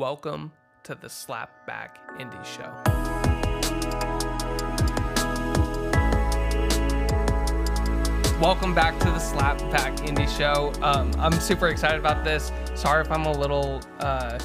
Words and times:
Welcome 0.00 0.52
to 0.84 0.94
the 0.94 1.08
Slapback 1.08 1.98
Indie 2.18 2.42
Show. 2.42 2.72
Welcome 8.40 8.74
back 8.74 8.98
to 9.00 9.04
the 9.04 9.18
Slapback 9.18 9.98
Indie 9.98 10.26
Show. 10.38 10.72
Um, 10.82 11.12
I'm 11.18 11.38
super 11.38 11.68
excited 11.68 12.00
about 12.00 12.24
this. 12.24 12.50
Sorry 12.74 13.02
if 13.02 13.12
I'm 13.12 13.26
a 13.26 13.32
little 13.32 13.82
uh, 13.98 14.38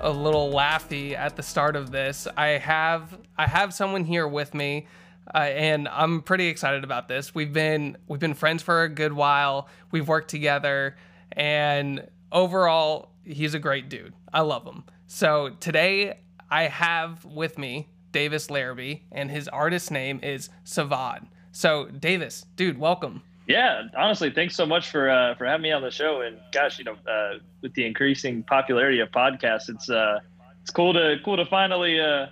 a 0.00 0.12
little 0.12 0.52
laughy 0.52 1.16
at 1.18 1.34
the 1.34 1.42
start 1.42 1.74
of 1.74 1.90
this. 1.90 2.28
I 2.36 2.50
have 2.50 3.18
I 3.36 3.48
have 3.48 3.74
someone 3.74 4.04
here 4.04 4.28
with 4.28 4.54
me, 4.54 4.86
uh, 5.34 5.38
and 5.38 5.88
I'm 5.88 6.22
pretty 6.22 6.46
excited 6.46 6.84
about 6.84 7.08
this. 7.08 7.34
We've 7.34 7.52
been 7.52 7.96
we've 8.06 8.20
been 8.20 8.34
friends 8.34 8.62
for 8.62 8.84
a 8.84 8.88
good 8.88 9.12
while. 9.12 9.68
We've 9.90 10.06
worked 10.06 10.30
together, 10.30 10.94
and 11.32 12.06
overall, 12.30 13.10
he's 13.28 13.54
a 13.54 13.58
great 13.58 13.88
dude. 13.88 14.14
I 14.32 14.40
love 14.40 14.64
him. 14.64 14.84
So 15.06 15.50
today 15.60 16.20
I 16.50 16.64
have 16.64 17.24
with 17.24 17.58
me 17.58 17.88
Davis 18.12 18.50
Larrabee, 18.50 19.00
and 19.12 19.30
his 19.30 19.48
artist 19.48 19.90
name 19.90 20.20
is 20.22 20.48
Sivad. 20.64 21.26
So 21.52 21.86
Davis, 21.86 22.46
dude, 22.56 22.78
welcome. 22.78 23.22
Yeah, 23.46 23.84
honestly, 23.96 24.30
thanks 24.30 24.54
so 24.56 24.66
much 24.66 24.90
for 24.90 25.08
uh, 25.08 25.34
for 25.36 25.46
having 25.46 25.62
me 25.62 25.72
on 25.72 25.82
the 25.82 25.90
show. 25.90 26.20
And 26.20 26.38
gosh, 26.52 26.78
you 26.78 26.84
know, 26.84 26.96
uh, 27.10 27.38
with 27.62 27.72
the 27.74 27.86
increasing 27.86 28.42
popularity 28.42 29.00
of 29.00 29.10
podcasts, 29.10 29.68
it's 29.68 29.88
uh, 29.88 30.20
it's 30.60 30.70
cool 30.70 30.92
to 30.92 31.16
cool 31.24 31.36
to 31.36 31.46
finally 31.46 31.98
uh, 31.98 32.26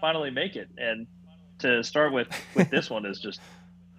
finally 0.00 0.30
make 0.30 0.56
it. 0.56 0.68
And 0.76 1.06
to 1.60 1.84
start 1.84 2.12
with 2.12 2.28
with 2.54 2.68
this 2.70 2.90
one 2.90 3.06
is 3.06 3.20
just 3.20 3.40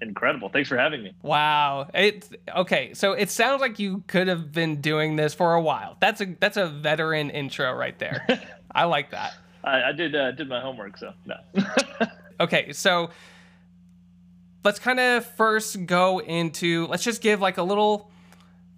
incredible. 0.01 0.49
Thanks 0.49 0.69
for 0.69 0.77
having 0.77 1.03
me. 1.03 1.13
Wow. 1.21 1.89
It's 1.93 2.29
okay. 2.55 2.93
So 2.93 3.13
it 3.13 3.29
sounds 3.29 3.61
like 3.61 3.79
you 3.79 4.03
could 4.07 4.27
have 4.27 4.51
been 4.51 4.81
doing 4.81 5.15
this 5.15 5.33
for 5.33 5.53
a 5.53 5.61
while. 5.61 5.97
That's 5.99 6.21
a 6.21 6.35
that's 6.39 6.57
a 6.57 6.67
veteran 6.67 7.29
intro 7.29 7.73
right 7.73 7.97
there. 7.99 8.25
I 8.75 8.85
like 8.85 9.11
that. 9.11 9.33
I, 9.63 9.83
I 9.83 9.91
did 9.91 10.15
uh, 10.15 10.31
did 10.31 10.47
my 10.47 10.61
homework, 10.61 10.97
so 10.97 11.13
no. 11.25 11.35
okay, 12.39 12.71
so 12.73 13.09
let's 14.67 14.79
kind 14.79 14.99
of 14.99 15.25
first 15.25 15.85
go 15.85 16.19
into 16.19 16.87
let's 16.87 17.03
just 17.03 17.21
give 17.21 17.39
like 17.39 17.57
a 17.57 17.63
little 17.63 18.11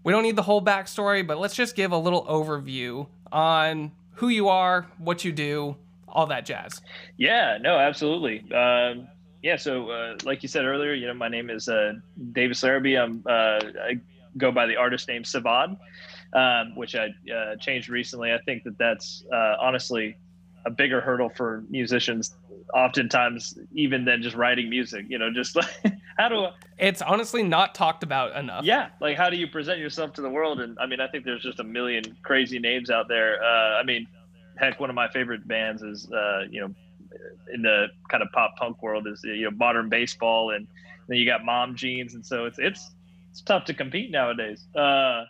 we 0.04 0.14
don't 0.14 0.22
need 0.22 0.36
the 0.36 0.44
whole 0.44 0.64
backstory 0.64 1.26
but 1.26 1.40
let's 1.40 1.56
just 1.56 1.76
give 1.76 1.92
a 1.92 1.98
little 1.98 2.24
overview 2.26 3.08
on 3.32 3.92
who 4.12 4.28
you 4.28 4.50
are 4.50 4.86
what 5.00 5.26
you 5.26 5.32
do 5.32 5.76
all 6.08 6.28
that 6.28 6.46
jazz 6.46 6.80
yeah 7.18 7.58
no 7.60 7.80
absolutely 7.80 8.40
um, 8.54 9.08
yeah 9.42 9.56
so 9.56 9.90
uh, 9.90 10.16
like 10.24 10.44
you 10.44 10.50
said 10.50 10.66
earlier 10.66 10.94
you 10.94 11.08
know 11.08 11.14
my 11.14 11.30
name 11.30 11.50
is 11.50 11.68
uh, 11.68 11.94
davis 12.34 12.64
larrabee. 12.64 12.98
I'm 12.98 13.24
uh, 13.28 13.60
i 13.88 14.00
go 14.38 14.52
by 14.52 14.66
the 14.66 14.76
artist 14.76 15.08
name 15.08 15.24
sivad 15.24 15.78
um, 16.34 16.76
which 16.76 16.96
i 16.96 17.08
uh, 17.34 17.56
changed 17.60 17.90
recently. 17.90 18.32
I 18.32 18.40
think 18.46 18.64
that 18.64 18.78
that's 18.78 19.24
uh, 19.34 19.56
honestly 19.60 20.18
a 20.66 20.70
bigger 20.70 21.02
hurdle 21.02 21.30
for 21.30 21.64
musicians 21.70 22.36
oftentimes 22.74 23.58
even 23.74 24.06
than 24.06 24.22
just 24.22 24.36
writing 24.36 24.70
music 24.70 25.06
you 25.10 25.18
know 25.18 25.32
just 25.34 25.56
like 25.56 25.94
how 26.18 26.30
do 26.30 26.44
I, 26.44 26.52
it's 26.78 27.02
honestly 27.02 27.42
not 27.42 27.74
talked 27.74 28.04
about 28.04 28.36
enough. 28.36 28.64
Yeah 28.64 28.90
like 29.02 29.18
how 29.18 29.30
do 29.30 29.38
you 29.38 29.48
present 29.48 29.80
yourself 29.80 30.14
to 30.14 30.22
the 30.22 30.30
world? 30.30 30.60
And 30.60 30.78
i 30.80 30.86
mean 30.86 31.00
i 31.00 31.08
think 31.08 31.26
there's 31.26 31.42
just 31.42 31.60
a 31.60 31.64
million 31.64 32.04
crazy 32.24 32.60
names 32.60 32.90
out 32.90 33.08
there. 33.08 33.44
Uh, 33.44 33.80
i 33.80 33.84
mean 33.84 34.06
heck 34.58 34.80
one 34.80 34.90
of 34.90 34.96
my 34.96 35.10
favorite 35.10 35.48
bands 35.48 35.82
is 35.82 36.12
uh, 36.12 36.42
you 36.52 36.62
know 36.62 36.74
in 37.54 37.62
the 37.62 37.88
kind 38.10 38.24
of 38.24 38.30
pop 38.32 38.56
punk 38.58 38.82
world 38.82 39.08
is 39.08 39.22
you 39.24 39.44
know 39.44 39.52
modern 39.52 39.90
baseball 39.90 40.52
and 40.52 40.68
then 41.08 41.18
you 41.18 41.26
got 41.26 41.44
mom 41.44 41.76
jeans 41.76 42.14
and 42.14 42.26
so 42.26 42.46
it's 42.46 42.60
it's 42.60 42.92
it's 43.32 43.42
tough 43.42 43.66
to 43.66 43.74
compete 43.74 44.12
nowadays 44.12 44.68
uh, 44.76 45.24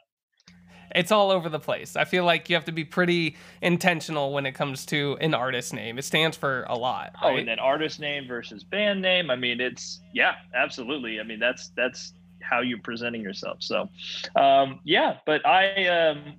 it's 0.96 1.12
all 1.12 1.32
over 1.32 1.50
the 1.50 1.60
place. 1.60 1.96
I 1.96 2.06
feel 2.06 2.26
like 2.26 2.50
you 2.50 2.56
have 2.56 2.66
to 2.66 2.72
be 2.72 2.84
pretty 2.84 3.36
intentional 3.62 4.34
when 4.34 4.46
it 4.46 4.54
comes 4.54 4.86
to 4.88 5.18
an 5.22 5.34
artist 5.34 5.74
name. 5.74 6.00
It 6.00 6.04
stands 6.04 6.36
for 6.36 6.64
a 6.68 6.76
lot. 6.76 7.12
Right? 7.22 7.34
Oh, 7.34 7.38
and 7.38 7.48
then 7.48 7.60
artist 7.60 8.00
name 8.00 8.28
versus 8.28 8.64
band 8.64 9.02
name. 9.02 9.30
I 9.30 9.36
mean, 9.36 9.62
it's 9.62 10.02
yeah, 10.14 10.36
absolutely. 10.56 11.20
I 11.20 11.24
mean, 11.24 11.40
that's 11.40 11.70
that's 11.76 12.14
how 12.42 12.62
you're 12.62 12.80
presenting 12.80 13.22
yourself. 13.22 13.58
So, 13.60 13.90
um, 14.36 14.80
yeah. 14.84 15.18
But 15.26 15.46
I 15.46 15.88
um, 15.88 16.36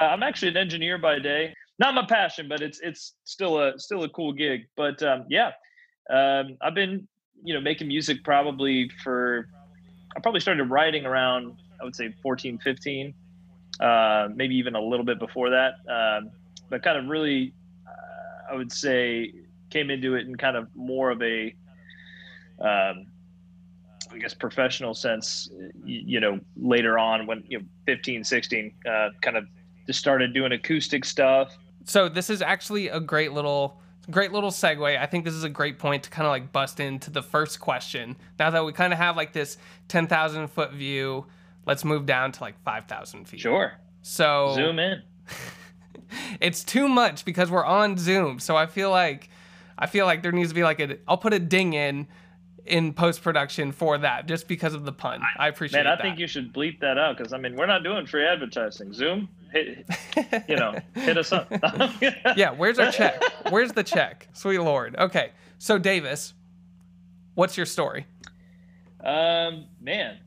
I'm 0.00 0.22
actually 0.22 0.48
an 0.48 0.56
engineer 0.56 0.98
by 0.98 1.18
day. 1.18 1.54
Not 1.78 1.94
my 1.94 2.06
passion, 2.06 2.48
but 2.48 2.62
it's 2.62 2.80
it's 2.80 3.14
still 3.24 3.62
a 3.62 3.78
still 3.78 4.04
a 4.04 4.08
cool 4.08 4.32
gig. 4.32 4.66
But 4.76 5.02
um, 5.02 5.26
yeah, 5.28 5.52
um, 6.10 6.56
I've 6.62 6.74
been 6.74 7.06
you 7.42 7.54
know 7.54 7.60
making 7.60 7.88
music 7.88 8.24
probably 8.24 8.90
for 9.04 9.48
I 10.16 10.20
probably 10.20 10.40
started 10.40 10.64
writing 10.64 11.04
around 11.04 11.58
I 11.80 11.84
would 11.84 11.94
say 11.94 12.14
14, 12.22 12.58
15 12.58 13.14
uh, 13.80 14.28
maybe 14.34 14.56
even 14.56 14.74
a 14.74 14.80
little 14.80 15.04
bit 15.04 15.18
before 15.18 15.50
that. 15.50 15.74
Um, 15.88 16.30
but 16.70 16.82
kind 16.82 16.98
of 16.98 17.06
really, 17.06 17.52
uh, 17.86 18.52
I 18.52 18.56
would 18.56 18.72
say, 18.72 19.32
came 19.70 19.90
into 19.90 20.14
it 20.14 20.26
in 20.26 20.36
kind 20.36 20.56
of 20.56 20.68
more 20.74 21.10
of 21.10 21.20
a, 21.22 21.54
um, 22.60 23.06
I 24.10 24.18
guess, 24.18 24.34
professional 24.34 24.94
sense, 24.94 25.50
you, 25.84 26.20
know, 26.20 26.40
later 26.56 26.98
on 26.98 27.26
when, 27.26 27.44
you 27.46 27.58
know, 27.58 27.64
15, 27.86 28.24
16, 28.24 28.72
uh, 28.88 29.08
kind 29.20 29.36
of 29.36 29.44
just 29.86 29.98
started 29.98 30.32
doing 30.32 30.52
acoustic 30.52 31.04
stuff. 31.04 31.56
So 31.86 32.08
this 32.08 32.28
is 32.28 32.42
actually 32.42 32.88
a 32.88 33.00
great 33.00 33.32
little 33.32 33.80
great 34.10 34.30
little 34.30 34.50
segue. 34.50 34.98
I 34.98 35.06
think 35.06 35.24
this 35.24 35.34
is 35.34 35.42
a 35.42 35.48
great 35.48 35.78
point 35.80 36.04
to 36.04 36.10
kind 36.10 36.26
of 36.26 36.30
like 36.30 36.52
bust 36.52 36.78
into 36.78 37.10
the 37.10 37.22
first 37.22 37.58
question. 37.58 38.16
Now 38.38 38.50
that 38.50 38.64
we 38.64 38.72
kind 38.72 38.92
of 38.92 39.00
have 39.00 39.16
like 39.16 39.32
this 39.32 39.56
10,000 39.88 40.46
foot 40.48 40.72
view 40.72 41.26
let's 41.66 41.84
move 41.84 42.06
down 42.06 42.32
to 42.32 42.40
like 42.40 42.62
5,000 42.62 43.26
feet. 43.26 43.40
Sure. 43.40 43.72
So 44.02 44.52
zoom 44.54 44.78
in. 44.78 45.02
it's 46.40 46.62
too 46.62 46.88
much 46.88 47.24
because 47.24 47.50
we're 47.50 47.64
on 47.64 47.98
Zoom. 47.98 48.38
So 48.38 48.56
I 48.56 48.66
feel 48.66 48.90
like 48.90 49.28
I 49.78 49.86
feel 49.86 50.06
like 50.06 50.22
there 50.22 50.32
needs 50.32 50.50
to 50.50 50.54
be 50.54 50.62
like 50.62 50.80
a 50.80 50.98
I'll 51.08 51.18
put 51.18 51.32
a 51.32 51.38
ding 51.38 51.72
in 51.74 52.06
in 52.66 52.92
post 52.92 53.22
production 53.22 53.72
for 53.72 53.98
that 53.98 54.26
just 54.26 54.48
because 54.48 54.74
of 54.74 54.84
the 54.84 54.92
pun. 54.92 55.22
I 55.38 55.48
appreciate 55.48 55.80
Man, 55.80 55.86
I 55.86 55.96
that. 55.96 56.02
think 56.02 56.18
you 56.18 56.26
should 56.26 56.52
bleep 56.52 56.80
that 56.80 56.98
out 56.98 57.16
because 57.16 57.32
I 57.32 57.38
mean 57.38 57.56
we're 57.56 57.66
not 57.66 57.82
doing 57.82 58.06
free 58.06 58.26
advertising. 58.26 58.92
Zoom, 58.92 59.28
hit, 59.52 59.86
you 60.48 60.56
know, 60.56 60.74
hit 60.94 61.16
us 61.18 61.32
up. 61.32 61.50
yeah, 62.36 62.50
where's 62.50 62.78
our 62.78 62.92
check? 62.92 63.22
Where's 63.50 63.72
the 63.72 63.84
check? 63.84 64.28
Sweet 64.32 64.58
lord. 64.58 64.96
Okay, 64.96 65.32
so 65.58 65.78
Davis, 65.78 66.34
what's 67.34 67.56
your 67.56 67.66
story? 67.66 68.06
Um, 69.04 69.66
man, 69.80 70.18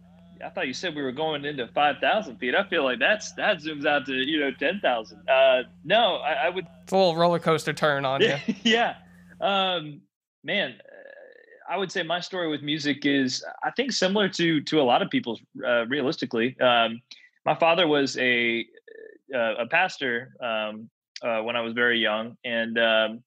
I 0.44 0.50
thought 0.50 0.67
you 0.67 0.73
said 0.73 0.95
we 0.95 1.01
were 1.01 1.11
going 1.11 1.45
into 1.45 1.67
five 1.67 1.97
thousand 2.00 2.38
feet. 2.38 2.56
I 2.56 2.63
feel 2.63 2.83
like 2.83 3.00
that's 3.00 3.33
that 3.33 3.57
zooms 3.57 3.85
out 3.85 4.06
to 4.06 4.13
you 4.13 4.39
know 4.39 4.51
ten 4.51 4.79
thousand. 4.79 5.27
Uh, 5.29 5.63
no, 5.83 6.16
I, 6.17 6.45
I, 6.45 6.50
would. 6.50 6.66
It's 6.83 6.91
a 6.91 6.95
little 6.95 7.16
roller 7.16 7.39
coaster 7.39 7.73
turn 7.73 8.06
on 8.06 8.21
you. 8.21 8.35
yeah, 8.63 8.95
um, 9.41 10.01
man, 10.44 10.75
I 11.69 11.78
would 11.78 11.91
say 11.91 12.03
my 12.03 12.19
story 12.19 12.50
with 12.50 12.62
music 12.62 13.06
is 13.06 13.44
I 13.63 13.72
think 13.72 13.91
similar 13.91 14.28
to 14.30 14.62
to 14.62 14.81
a 14.81 14.84
lot 14.84 15.02
of 15.02 15.09
people's. 15.09 15.41
Uh, 15.66 15.85
realistically, 15.88 16.59
um, 16.59 17.02
my 17.46 17.56
father 17.56 17.88
was 17.88 18.18
a 18.18 18.66
uh, 19.34 19.56
a 19.56 19.68
pastor 19.68 20.34
um, 20.41 20.90
uh, 21.22 21.41
when 21.41 21.56
I 21.56 21.62
was 21.62 21.74
very 21.74 22.00
young, 22.00 22.38
and 22.44 22.78
um, 22.80 23.24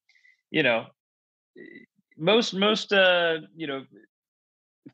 you 0.51 0.63
know 0.63 0.87
most 2.17 2.55
most 2.55 2.93
uh, 2.93 3.39
you 3.57 3.67
know 3.67 3.85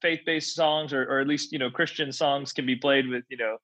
faith-based 0.00 0.54
songs 0.54 0.92
or, 0.92 1.02
or 1.04 1.20
at 1.20 1.26
least 1.26 1.50
you 1.50 1.58
know 1.58 1.70
christian 1.70 2.12
songs 2.12 2.52
can 2.52 2.66
be 2.66 2.76
played 2.76 3.08
with 3.08 3.24
you 3.30 3.38
know 3.38 3.56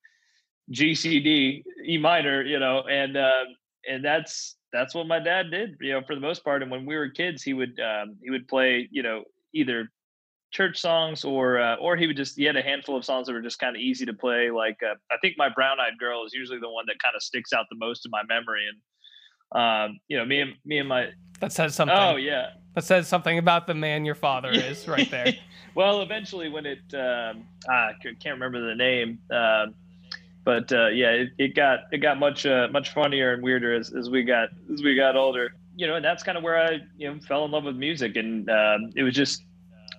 gcd 0.73 1.63
e 1.87 1.99
minor 1.99 2.43
you 2.43 2.59
know 2.59 2.81
and 2.89 3.17
uh, 3.17 3.45
and 3.89 4.03
that's 4.03 4.57
that's 4.73 4.95
what 4.95 5.07
my 5.07 5.19
dad 5.19 5.51
did 5.51 5.77
you 5.81 5.93
know 5.93 6.01
for 6.07 6.15
the 6.15 6.21
most 6.21 6.43
part 6.43 6.63
and 6.63 6.71
when 6.71 6.87
we 6.87 6.97
were 6.97 7.11
kids 7.11 7.43
he 7.43 7.53
would 7.53 7.79
um, 7.79 8.17
he 8.23 8.31
would 8.31 8.49
play 8.49 8.89
you 8.91 9.03
know 9.03 9.23
either 9.55 9.91
church 10.51 10.79
songs 10.81 11.25
or 11.25 11.59
uh, 11.59 11.77
or 11.77 11.97
he 11.97 12.07
would 12.07 12.17
just 12.17 12.37
he 12.37 12.45
had 12.45 12.57
a 12.57 12.63
handful 12.63 12.97
of 12.97 13.05
songs 13.05 13.27
that 13.27 13.33
were 13.33 13.43
just 13.43 13.59
kind 13.59 13.75
of 13.75 13.81
easy 13.81 14.07
to 14.07 14.15
play 14.15 14.51
like 14.51 14.79
uh, 14.83 14.95
i 15.11 15.17
think 15.21 15.35
my 15.37 15.49
brown 15.49 15.81
eyed 15.81 15.99
girl 15.99 16.25
is 16.25 16.33
usually 16.33 16.61
the 16.61 16.71
one 16.71 16.85
that 16.87 16.95
kind 17.03 17.17
of 17.17 17.23
sticks 17.23 17.53
out 17.53 17.67
the 17.71 17.77
most 17.77 18.07
in 18.07 18.11
my 18.11 18.23
memory 18.29 18.65
and 18.69 18.81
um, 19.61 19.99
you 20.09 20.17
know 20.17 20.25
me 20.25 20.41
and 20.41 20.55
me 20.65 20.79
and 20.79 20.89
my 20.89 21.09
that 21.41 21.53
says 21.53 21.75
something 21.75 21.97
oh 21.97 22.17
yeah 22.17 22.51
that 22.75 22.85
says 22.85 23.07
something 23.07 23.39
about 23.39 23.67
the 23.67 23.75
man 23.75 24.05
your 24.05 24.17
father 24.17 24.51
is 24.51 24.87
right 24.89 25.09
there. 25.11 25.33
well, 25.75 26.03
eventually, 26.03 26.49
when 26.49 26.67
it, 26.67 26.83
um, 26.93 27.45
I 27.69 27.93
can't 28.03 28.35
remember 28.35 28.67
the 28.67 28.75
name, 28.75 29.21
um, 29.31 29.75
but 30.45 30.73
uh, 30.73 30.89
yeah, 30.89 31.11
it, 31.11 31.29
it, 31.39 31.55
got 31.55 31.81
it 31.93 31.99
got 31.99 32.19
much 32.19 32.45
uh, 32.45 32.69
much 32.71 32.93
funnier 32.93 33.33
and 33.33 33.43
weirder 33.43 33.75
as, 33.75 33.95
as 33.95 34.11
we 34.11 34.25
got 34.25 34.49
as 34.73 34.83
we 34.83 34.97
got 34.97 35.17
older. 35.17 35.55
You 35.77 35.87
know, 35.87 35.97
and 35.97 36.05
that's 36.05 36.23
kind 36.23 36.39
of 36.39 36.45
where 36.45 36.59
I 36.59 36.81
you 36.97 37.13
know 37.13 37.21
fell 37.27 37.45
in 37.45 37.51
love 37.51 37.65
with 37.65 37.77
music, 37.77 38.17
and 38.17 38.49
um, 38.49 38.91
it 38.95 39.03
was 39.03 39.15
just 39.15 39.45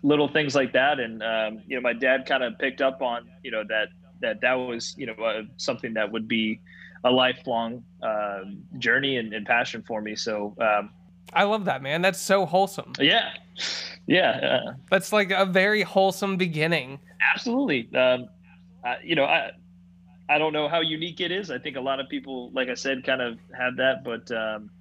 little 0.04 0.28
things 0.28 0.56
like 0.56 0.74
that. 0.74 1.00
And 1.00 1.22
um, 1.24 1.62
you 1.68 1.76
know, 1.76 1.82
my 1.82 1.94
dad 1.94 2.26
kind 2.26 2.44
of 2.44 2.58
picked 2.60 2.82
up 2.82 3.02
on 3.02 3.30
you 3.44 3.52
know 3.52 3.64
that 3.68 3.90
that 4.22 4.42
that 4.42 4.54
was 4.54 4.96
you 4.98 5.06
know 5.06 5.14
uh, 5.14 5.44
something 5.58 5.94
that 5.94 6.12
would 6.12 6.28
be 6.28 6.62
a 7.04 7.12
lifelong 7.12 7.84
uh, 8.02 8.40
journey 8.80 9.18
and, 9.18 9.32
and, 9.32 9.46
passion 9.46 9.84
for 9.88 10.02
me. 10.02 10.16
So 10.16 10.56
um, 10.60 10.90
I 11.34 11.44
love 11.44 11.66
that, 11.66 11.84
man. 11.84 12.02
That's 12.02 12.20
so 12.20 12.48
wholesome. 12.48 12.94
Yeah. 13.00 13.30
Yeah. 14.08 14.32
Uh, 14.68 14.74
That's 14.90 15.14
like 15.14 15.30
a 15.32 15.46
very 15.46 15.84
wholesome 15.84 16.36
beginning. 16.36 17.00
Absolutely. 17.34 17.90
Um, 17.96 18.28
uh, 18.84 18.96
you 19.04 19.16
know, 19.16 19.26
I, 19.26 19.52
I 20.30 20.40
don't 20.40 20.54
know 20.54 20.68
how 20.68 20.82
unique 20.82 21.22
it 21.22 21.32
is. 21.32 21.52
I 21.52 21.60
think 21.60 21.76
a 21.78 21.82
lot 21.82 22.00
of 22.00 22.10
people, 22.10 22.50
like 22.54 22.70
I 22.70 22.74
said, 22.74 23.04
kind 23.04 23.22
of 23.22 23.38
have 23.56 23.78
that, 23.78 24.04
but 24.04 24.32
um, 24.32 24.72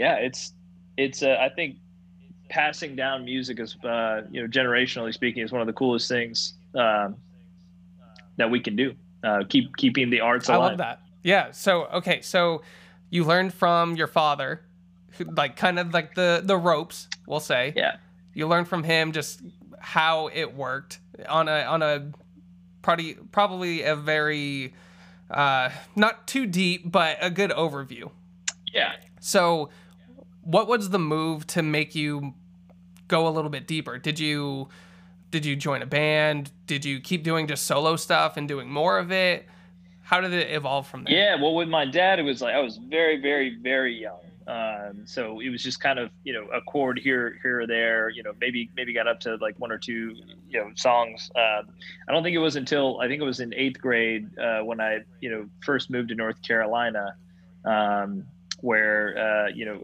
yeah, 0.00 0.14
it's 0.14 0.54
it's. 0.96 1.22
Uh, 1.22 1.36
I 1.38 1.50
think 1.50 1.76
passing 2.48 2.96
down 2.96 3.26
music 3.26 3.60
is, 3.60 3.76
uh, 3.84 4.22
you 4.30 4.40
know, 4.40 4.48
generationally 4.48 5.12
speaking, 5.12 5.42
is 5.42 5.52
one 5.52 5.60
of 5.60 5.66
the 5.66 5.74
coolest 5.74 6.08
things 6.08 6.54
um, 6.74 7.16
that 8.38 8.50
we 8.50 8.60
can 8.60 8.76
do. 8.76 8.94
Uh, 9.22 9.44
keep 9.46 9.76
keeping 9.76 10.08
the 10.08 10.20
arts 10.20 10.48
alive. 10.48 10.60
I 10.60 10.64
love 10.68 10.78
that. 10.78 11.02
Yeah. 11.22 11.50
So 11.52 11.84
okay, 11.84 12.22
so 12.22 12.62
you 13.10 13.24
learned 13.24 13.52
from 13.52 13.94
your 13.94 14.06
father, 14.06 14.62
like 15.36 15.56
kind 15.56 15.78
of 15.78 15.92
like 15.92 16.14
the 16.14 16.40
the 16.42 16.56
ropes, 16.56 17.06
we'll 17.26 17.40
say. 17.40 17.74
Yeah. 17.76 17.96
You 18.32 18.48
learned 18.48 18.68
from 18.68 18.84
him 18.84 19.12
just 19.12 19.42
how 19.80 20.28
it 20.28 20.54
worked 20.54 20.98
on 21.28 21.46
a 21.48 21.62
on 21.64 21.82
a 21.82 22.10
probably 22.80 23.18
probably 23.32 23.82
a 23.82 23.94
very 23.94 24.72
uh, 25.30 25.68
not 25.94 26.26
too 26.26 26.46
deep, 26.46 26.90
but 26.90 27.18
a 27.20 27.28
good 27.28 27.50
overview. 27.50 28.10
Yeah. 28.72 28.92
So, 29.20 29.70
what 30.42 30.66
was 30.66 30.90
the 30.90 30.98
move 30.98 31.46
to 31.48 31.62
make 31.62 31.94
you 31.94 32.34
go 33.08 33.28
a 33.28 33.30
little 33.30 33.50
bit 33.50 33.66
deeper? 33.66 33.98
Did 33.98 34.18
you 34.18 34.68
did 35.30 35.44
you 35.44 35.56
join 35.56 35.82
a 35.82 35.86
band? 35.86 36.50
Did 36.66 36.84
you 36.84 37.00
keep 37.00 37.22
doing 37.22 37.46
just 37.46 37.66
solo 37.66 37.96
stuff 37.96 38.36
and 38.36 38.48
doing 38.48 38.68
more 38.70 38.98
of 38.98 39.12
it? 39.12 39.46
How 40.02 40.20
did 40.20 40.32
it 40.32 40.50
evolve 40.50 40.88
from 40.88 41.04
there? 41.04 41.14
Yeah, 41.14 41.34
well, 41.40 41.54
with 41.54 41.68
my 41.68 41.84
dad, 41.84 42.18
it 42.18 42.22
was 42.22 42.42
like 42.42 42.54
I 42.54 42.60
was 42.60 42.78
very, 42.78 43.20
very, 43.20 43.56
very 43.62 44.00
young. 44.00 44.18
Um, 44.46 45.06
so 45.06 45.38
it 45.38 45.50
was 45.50 45.62
just 45.62 45.80
kind 45.80 46.00
of 46.00 46.10
you 46.24 46.32
know 46.32 46.46
a 46.52 46.60
chord 46.62 46.98
here, 46.98 47.38
here 47.42 47.60
or 47.60 47.66
there. 47.66 48.10
You 48.10 48.24
know, 48.24 48.32
maybe 48.40 48.70
maybe 48.74 48.92
got 48.92 49.06
up 49.06 49.20
to 49.20 49.36
like 49.36 49.58
one 49.60 49.70
or 49.70 49.78
two 49.78 50.16
you 50.48 50.58
know 50.58 50.70
songs. 50.74 51.30
Um, 51.36 51.68
I 52.08 52.12
don't 52.12 52.24
think 52.24 52.34
it 52.34 52.40
was 52.40 52.56
until 52.56 52.98
I 53.00 53.06
think 53.06 53.22
it 53.22 53.24
was 53.24 53.38
in 53.38 53.54
eighth 53.54 53.80
grade 53.80 54.36
uh, 54.36 54.60
when 54.60 54.80
I 54.80 55.00
you 55.20 55.30
know 55.30 55.48
first 55.64 55.90
moved 55.90 56.08
to 56.08 56.16
North 56.16 56.42
Carolina, 56.42 57.14
um, 57.64 58.24
where 58.60 59.16
uh, 59.18 59.48
you 59.48 59.64
know 59.64 59.80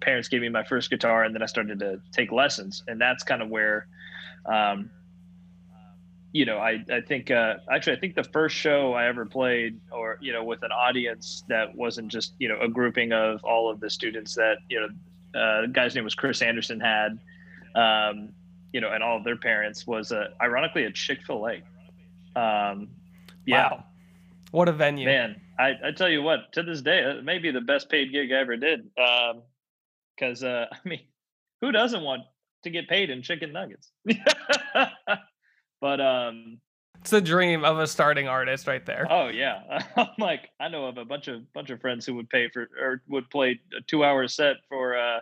parents 0.00 0.28
gave 0.28 0.40
me 0.40 0.48
my 0.48 0.64
first 0.64 0.90
guitar, 0.90 1.24
and 1.24 1.34
then 1.34 1.42
I 1.42 1.46
started 1.46 1.78
to 1.80 2.00
take 2.12 2.32
lessons, 2.32 2.82
and 2.86 3.00
that's 3.00 3.22
kind 3.22 3.42
of 3.42 3.48
where. 3.48 3.86
Um, 4.46 4.90
you 6.32 6.46
know, 6.46 6.56
I, 6.56 6.82
I 6.90 7.02
think 7.02 7.30
uh, 7.30 7.56
actually 7.70 7.96
I 7.96 8.00
think 8.00 8.14
the 8.14 8.24
first 8.24 8.56
show 8.56 8.94
I 8.94 9.06
ever 9.06 9.26
played, 9.26 9.78
or 9.90 10.18
you 10.20 10.32
know, 10.32 10.42
with 10.42 10.62
an 10.62 10.72
audience 10.72 11.44
that 11.48 11.74
wasn't 11.74 12.10
just 12.10 12.32
you 12.38 12.48
know 12.48 12.58
a 12.60 12.68
grouping 12.68 13.12
of 13.12 13.44
all 13.44 13.70
of 13.70 13.80
the 13.80 13.90
students 13.90 14.34
that 14.36 14.56
you 14.70 14.80
know, 14.80 15.38
uh, 15.38 15.60
the 15.62 15.68
guy's 15.68 15.94
name 15.94 16.04
was 16.04 16.14
Chris 16.14 16.40
Anderson 16.40 16.80
had, 16.80 17.18
um, 17.74 18.30
you 18.72 18.80
know, 18.80 18.90
and 18.90 19.02
all 19.02 19.18
of 19.18 19.24
their 19.24 19.36
parents 19.36 19.86
was 19.86 20.10
uh, 20.10 20.28
ironically 20.40 20.84
a 20.84 20.90
Chick 20.90 21.20
Fil 21.26 21.46
A. 21.46 22.40
Um, 22.40 22.88
yeah, 23.44 23.68
wow. 23.70 23.84
what 24.52 24.68
a 24.70 24.72
venue, 24.72 25.04
man! 25.04 25.38
I, 25.62 25.88
I 25.88 25.92
tell 25.92 26.08
you 26.08 26.22
what, 26.22 26.52
to 26.52 26.62
this 26.62 26.82
day, 26.82 27.00
it 27.00 27.24
may 27.24 27.38
be 27.38 27.50
the 27.50 27.60
best 27.60 27.88
paid 27.88 28.12
gig 28.12 28.32
I 28.32 28.40
ever 28.40 28.56
did. 28.56 28.88
Because 30.16 30.42
um, 30.42 30.48
uh, 30.48 30.64
I 30.72 30.88
mean, 30.88 31.00
who 31.60 31.72
doesn't 31.72 32.02
want 32.02 32.22
to 32.64 32.70
get 32.70 32.88
paid 32.88 33.10
in 33.10 33.22
chicken 33.22 33.52
nuggets? 33.52 33.90
But 35.82 36.00
um 36.00 36.60
it's 37.00 37.10
the 37.10 37.20
dream 37.20 37.64
of 37.64 37.80
a 37.80 37.86
starting 37.88 38.28
artist 38.28 38.68
right 38.68 38.86
there. 38.86 39.06
Oh 39.10 39.28
yeah. 39.28 39.82
I'm 39.96 40.06
like 40.18 40.48
I 40.60 40.68
know 40.68 40.86
of 40.86 40.96
a 40.96 41.04
bunch 41.04 41.28
of 41.28 41.52
bunch 41.52 41.68
of 41.68 41.80
friends 41.80 42.06
who 42.06 42.14
would 42.14 42.30
pay 42.30 42.48
for 42.48 42.68
or 42.80 43.02
would 43.08 43.28
play 43.28 43.60
a 43.76 43.82
2-hour 43.82 44.28
set 44.28 44.56
for 44.68 44.96
uh 44.96 45.18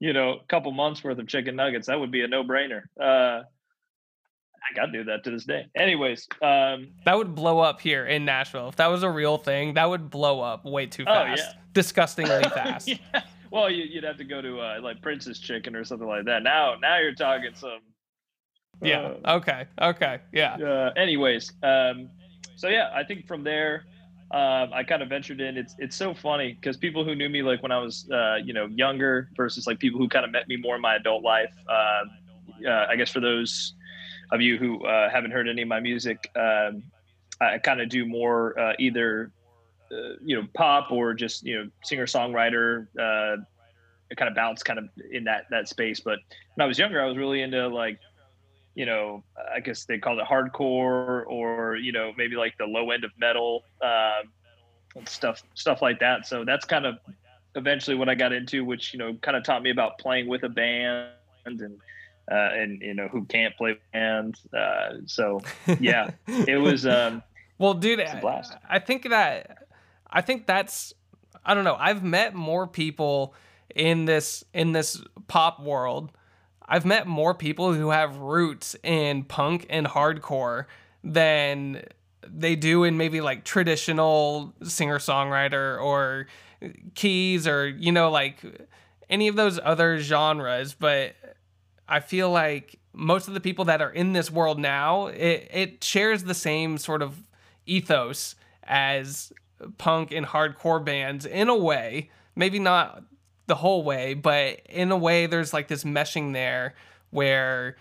you 0.00 0.12
know, 0.12 0.34
a 0.34 0.46
couple 0.48 0.70
months 0.70 1.02
worth 1.02 1.18
of 1.18 1.26
chicken 1.26 1.56
nuggets. 1.56 1.86
That 1.88 1.98
would 1.98 2.12
be 2.12 2.22
a 2.22 2.28
no-brainer. 2.28 2.82
Uh 2.98 3.42
I 4.70 4.74
got 4.74 4.86
to 4.86 4.92
do 4.92 5.04
that 5.04 5.24
to 5.24 5.30
this 5.30 5.44
day. 5.44 5.66
Anyways, 5.76 6.26
um, 6.42 6.88
that 7.04 7.16
would 7.16 7.34
blow 7.34 7.58
up 7.58 7.80
here 7.80 8.06
in 8.06 8.24
Nashville. 8.24 8.68
If 8.68 8.76
that 8.76 8.86
was 8.86 9.02
a 9.02 9.10
real 9.10 9.36
thing, 9.36 9.74
that 9.74 9.88
would 9.88 10.10
blow 10.10 10.40
up 10.40 10.64
way 10.64 10.86
too 10.86 11.04
fast. 11.04 11.42
Oh, 11.42 11.44
yeah. 11.44 11.52
Disgustingly 11.72 12.42
fast. 12.54 12.88
yeah. 12.88 13.22
Well, 13.50 13.70
you, 13.70 13.88
would 13.94 14.04
have 14.04 14.16
to 14.16 14.24
go 14.24 14.40
to 14.40 14.60
uh, 14.60 14.80
like 14.82 15.00
Prince's 15.02 15.38
Chicken 15.38 15.76
or 15.76 15.84
something 15.84 16.08
like 16.08 16.24
that. 16.24 16.42
Now, 16.42 16.74
now 16.80 16.98
you're 16.98 17.14
talking 17.14 17.54
some 17.54 17.80
yeah. 18.82 19.14
Uh, 19.24 19.36
okay. 19.36 19.66
Okay. 19.80 20.18
Yeah. 20.32 20.54
Uh, 20.54 20.92
anyways, 20.96 21.52
um, 21.62 22.10
so 22.56 22.68
yeah, 22.68 22.90
I 22.94 23.04
think 23.04 23.26
from 23.26 23.44
there, 23.44 23.84
um, 24.30 24.72
I 24.72 24.82
kind 24.84 25.02
of 25.02 25.08
ventured 25.08 25.40
in. 25.40 25.56
It's 25.56 25.74
it's 25.78 25.96
so 25.96 26.14
funny 26.14 26.54
because 26.54 26.76
people 26.76 27.04
who 27.04 27.14
knew 27.14 27.28
me 27.28 27.42
like 27.42 27.62
when 27.62 27.72
I 27.72 27.78
was 27.78 28.08
uh, 28.10 28.36
you 28.42 28.52
know 28.52 28.66
younger 28.66 29.28
versus 29.36 29.66
like 29.66 29.78
people 29.78 29.98
who 29.98 30.08
kind 30.08 30.24
of 30.24 30.30
met 30.30 30.48
me 30.48 30.56
more 30.56 30.76
in 30.76 30.82
my 30.82 30.96
adult 30.96 31.22
life. 31.22 31.52
Um, 31.68 32.10
uh, 32.66 32.86
I 32.88 32.96
guess 32.96 33.10
for 33.10 33.20
those 33.20 33.74
of 34.34 34.40
you 34.40 34.58
who 34.58 34.84
uh, 34.84 35.10
haven't 35.10 35.30
heard 35.30 35.48
any 35.48 35.62
of 35.62 35.68
my 35.68 35.80
music, 35.80 36.30
um, 36.36 36.82
I 37.40 37.58
kind 37.58 37.80
of 37.80 37.88
do 37.88 38.06
more 38.06 38.58
uh, 38.58 38.72
either 38.78 39.30
uh, 39.92 40.16
you 40.24 40.40
know 40.40 40.46
pop 40.54 40.90
or 40.90 41.14
just 41.14 41.44
you 41.44 41.58
know 41.58 41.70
singer 41.82 42.06
songwriter. 42.06 42.86
Uh, 42.98 43.42
kind 44.16 44.28
of 44.28 44.36
bounce 44.36 44.62
kind 44.62 44.78
of 44.78 44.88
in 45.10 45.24
that 45.24 45.46
that 45.50 45.68
space. 45.68 45.98
But 45.98 46.20
when 46.54 46.64
I 46.64 46.68
was 46.68 46.78
younger, 46.78 47.02
I 47.02 47.06
was 47.06 47.16
really 47.16 47.42
into 47.42 47.66
like 47.66 47.98
you 48.74 48.86
know, 48.86 49.22
I 49.54 49.60
guess 49.60 49.84
they 49.84 49.98
called 49.98 50.18
it 50.18 50.26
hardcore 50.26 51.24
or, 51.26 51.76
you 51.76 51.92
know, 51.92 52.12
maybe 52.16 52.36
like 52.36 52.58
the 52.58 52.66
low 52.66 52.90
end 52.90 53.04
of 53.04 53.12
metal, 53.18 53.62
um, 53.82 55.06
stuff, 55.06 55.42
stuff 55.54 55.80
like 55.80 56.00
that. 56.00 56.26
So 56.26 56.44
that's 56.44 56.64
kind 56.64 56.84
of 56.84 56.98
eventually 57.54 57.96
what 57.96 58.08
I 58.08 58.14
got 58.16 58.32
into, 58.32 58.64
which, 58.64 58.92
you 58.92 58.98
know, 58.98 59.14
kind 59.22 59.36
of 59.36 59.44
taught 59.44 59.62
me 59.62 59.70
about 59.70 59.98
playing 59.98 60.26
with 60.26 60.42
a 60.42 60.48
band 60.48 61.10
and, 61.46 61.60
uh, 62.30 62.34
and, 62.34 62.80
you 62.80 62.94
know, 62.94 63.08
who 63.08 63.24
can't 63.24 63.56
play 63.56 63.78
band. 63.92 64.38
Uh, 64.52 64.94
so 65.06 65.42
yeah, 65.80 66.10
it 66.26 66.60
was, 66.60 66.86
um, 66.86 67.22
well, 67.58 67.74
dude, 67.74 68.00
I 68.00 68.78
think 68.78 69.08
that, 69.10 69.66
I 70.10 70.20
think 70.20 70.46
that's, 70.46 70.92
I 71.44 71.54
don't 71.54 71.64
know. 71.64 71.76
I've 71.78 72.02
met 72.02 72.34
more 72.34 72.66
people 72.66 73.34
in 73.74 74.04
this, 74.04 74.44
in 74.52 74.72
this 74.72 75.02
pop 75.28 75.60
world 75.60 76.10
I've 76.66 76.84
met 76.84 77.06
more 77.06 77.34
people 77.34 77.72
who 77.74 77.90
have 77.90 78.16
roots 78.16 78.74
in 78.82 79.24
punk 79.24 79.66
and 79.68 79.86
hardcore 79.86 80.66
than 81.02 81.82
they 82.26 82.56
do 82.56 82.84
in 82.84 82.96
maybe 82.96 83.20
like 83.20 83.44
traditional 83.44 84.54
singer 84.62 84.98
songwriter 84.98 85.80
or 85.80 86.26
keys 86.94 87.46
or 87.46 87.68
you 87.68 87.92
know 87.92 88.10
like 88.10 88.42
any 89.10 89.28
of 89.28 89.36
those 89.36 89.60
other 89.62 89.98
genres 89.98 90.72
but 90.72 91.14
i 91.88 92.00
feel 92.00 92.30
like 92.30 92.78
most 92.92 93.28
of 93.28 93.34
the 93.34 93.40
people 93.40 93.64
that 93.64 93.82
are 93.82 93.90
in 93.90 94.12
this 94.12 94.30
world 94.30 94.58
now 94.58 95.06
it, 95.06 95.48
it 95.52 95.84
shares 95.84 96.24
the 96.24 96.34
same 96.34 96.78
sort 96.78 97.02
of 97.02 97.22
ethos 97.66 98.34
as 98.64 99.32
punk 99.78 100.12
and 100.12 100.26
hardcore 100.26 100.84
bands 100.84 101.26
in 101.26 101.48
a 101.48 101.56
way 101.56 102.10
maybe 102.36 102.58
not 102.58 103.02
the 103.46 103.54
whole 103.54 103.84
way, 103.84 104.14
but 104.14 104.60
in 104.68 104.90
a 104.90 104.96
way, 104.96 105.26
there's 105.26 105.52
like 105.52 105.68
this 105.68 105.84
meshing 105.84 106.32
there 106.32 106.74
where 107.10 107.76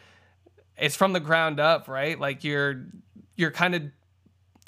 it's 0.77 0.95
from 0.95 1.13
the 1.13 1.19
ground 1.19 1.59
up, 1.59 1.87
right? 1.87 2.19
Like 2.19 2.43
you're 2.43 2.85
you're 3.35 3.51
kind 3.51 3.75
of 3.75 3.83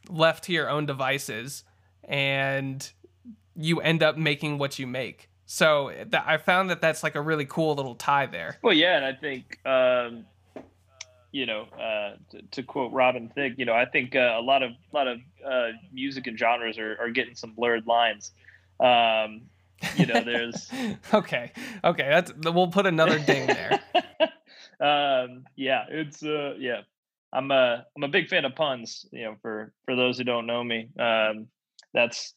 left 0.10 0.46
to 0.46 0.54
your 0.54 0.70
own 0.70 0.86
devices, 0.86 1.63
and 2.04 2.89
you 3.56 3.82
end 3.82 4.04
up 4.04 4.18
making 4.18 4.58
what 4.58 4.80
you 4.80 4.88
make. 4.88 5.30
So 5.46 5.90
th- 5.90 6.24
I 6.25 6.38
found 6.38 6.70
that 6.70 6.82
that's 6.82 7.04
like 7.04 7.16
a 7.16 7.22
really 7.22 7.46
cool 7.46 7.75
little 7.75 7.96
tie 7.96 8.25
there. 8.25 8.58
Well, 8.62 8.74
yeah, 8.74 8.98
and 8.98 9.06
I 9.06 9.14
think 9.14 9.60
um, 9.66 10.25
you 11.36 11.46
know, 11.46 11.68
uh, 11.78 12.16
to, 12.30 12.42
to, 12.52 12.64
quote 12.64 12.94
Robin 12.94 13.30
Thicke, 13.36 13.56
you 13.58 13.66
know, 13.66 13.74
I 13.74 13.84
think 13.84 14.16
uh, 14.16 14.36
a 14.38 14.42
lot 14.42 14.64
of 14.64 14.72
a 14.72 14.96
lot 14.96 15.08
of 15.08 15.20
uh, 15.46 15.72
music 15.92 16.28
and 16.28 16.40
genres 16.40 16.80
are, 16.80 16.98
are 16.98 17.10
getting 17.10 17.36
some 17.36 17.52
blurred 17.52 17.86
lines. 17.86 18.32
Um, 18.80 19.42
you 19.98 20.06
know, 20.06 20.24
there's 20.24 20.72
okay, 21.14 21.52
okay. 21.84 22.08
That's 22.10 22.32
we'll 22.46 22.70
put 22.70 22.86
another 22.86 23.20
ding 23.20 23.48
there. 23.48 23.82
um, 24.80 25.44
yeah, 25.58 25.84
it's 25.90 26.24
uh, 26.24 26.54
yeah. 26.58 26.82
I'm 27.34 27.52
a 27.52 27.86
I'm 27.98 28.04
a 28.04 28.08
big 28.08 28.30
fan 28.30 28.46
of 28.46 28.56
puns. 28.56 29.06
You 29.12 29.25
know, 29.25 29.36
for 29.42 29.74
for 29.84 29.98
those 29.98 30.18
who 30.18 30.24
don't 30.24 30.46
know 30.46 30.64
me, 30.64 30.88
um, 30.98 31.48
that's 31.94 32.34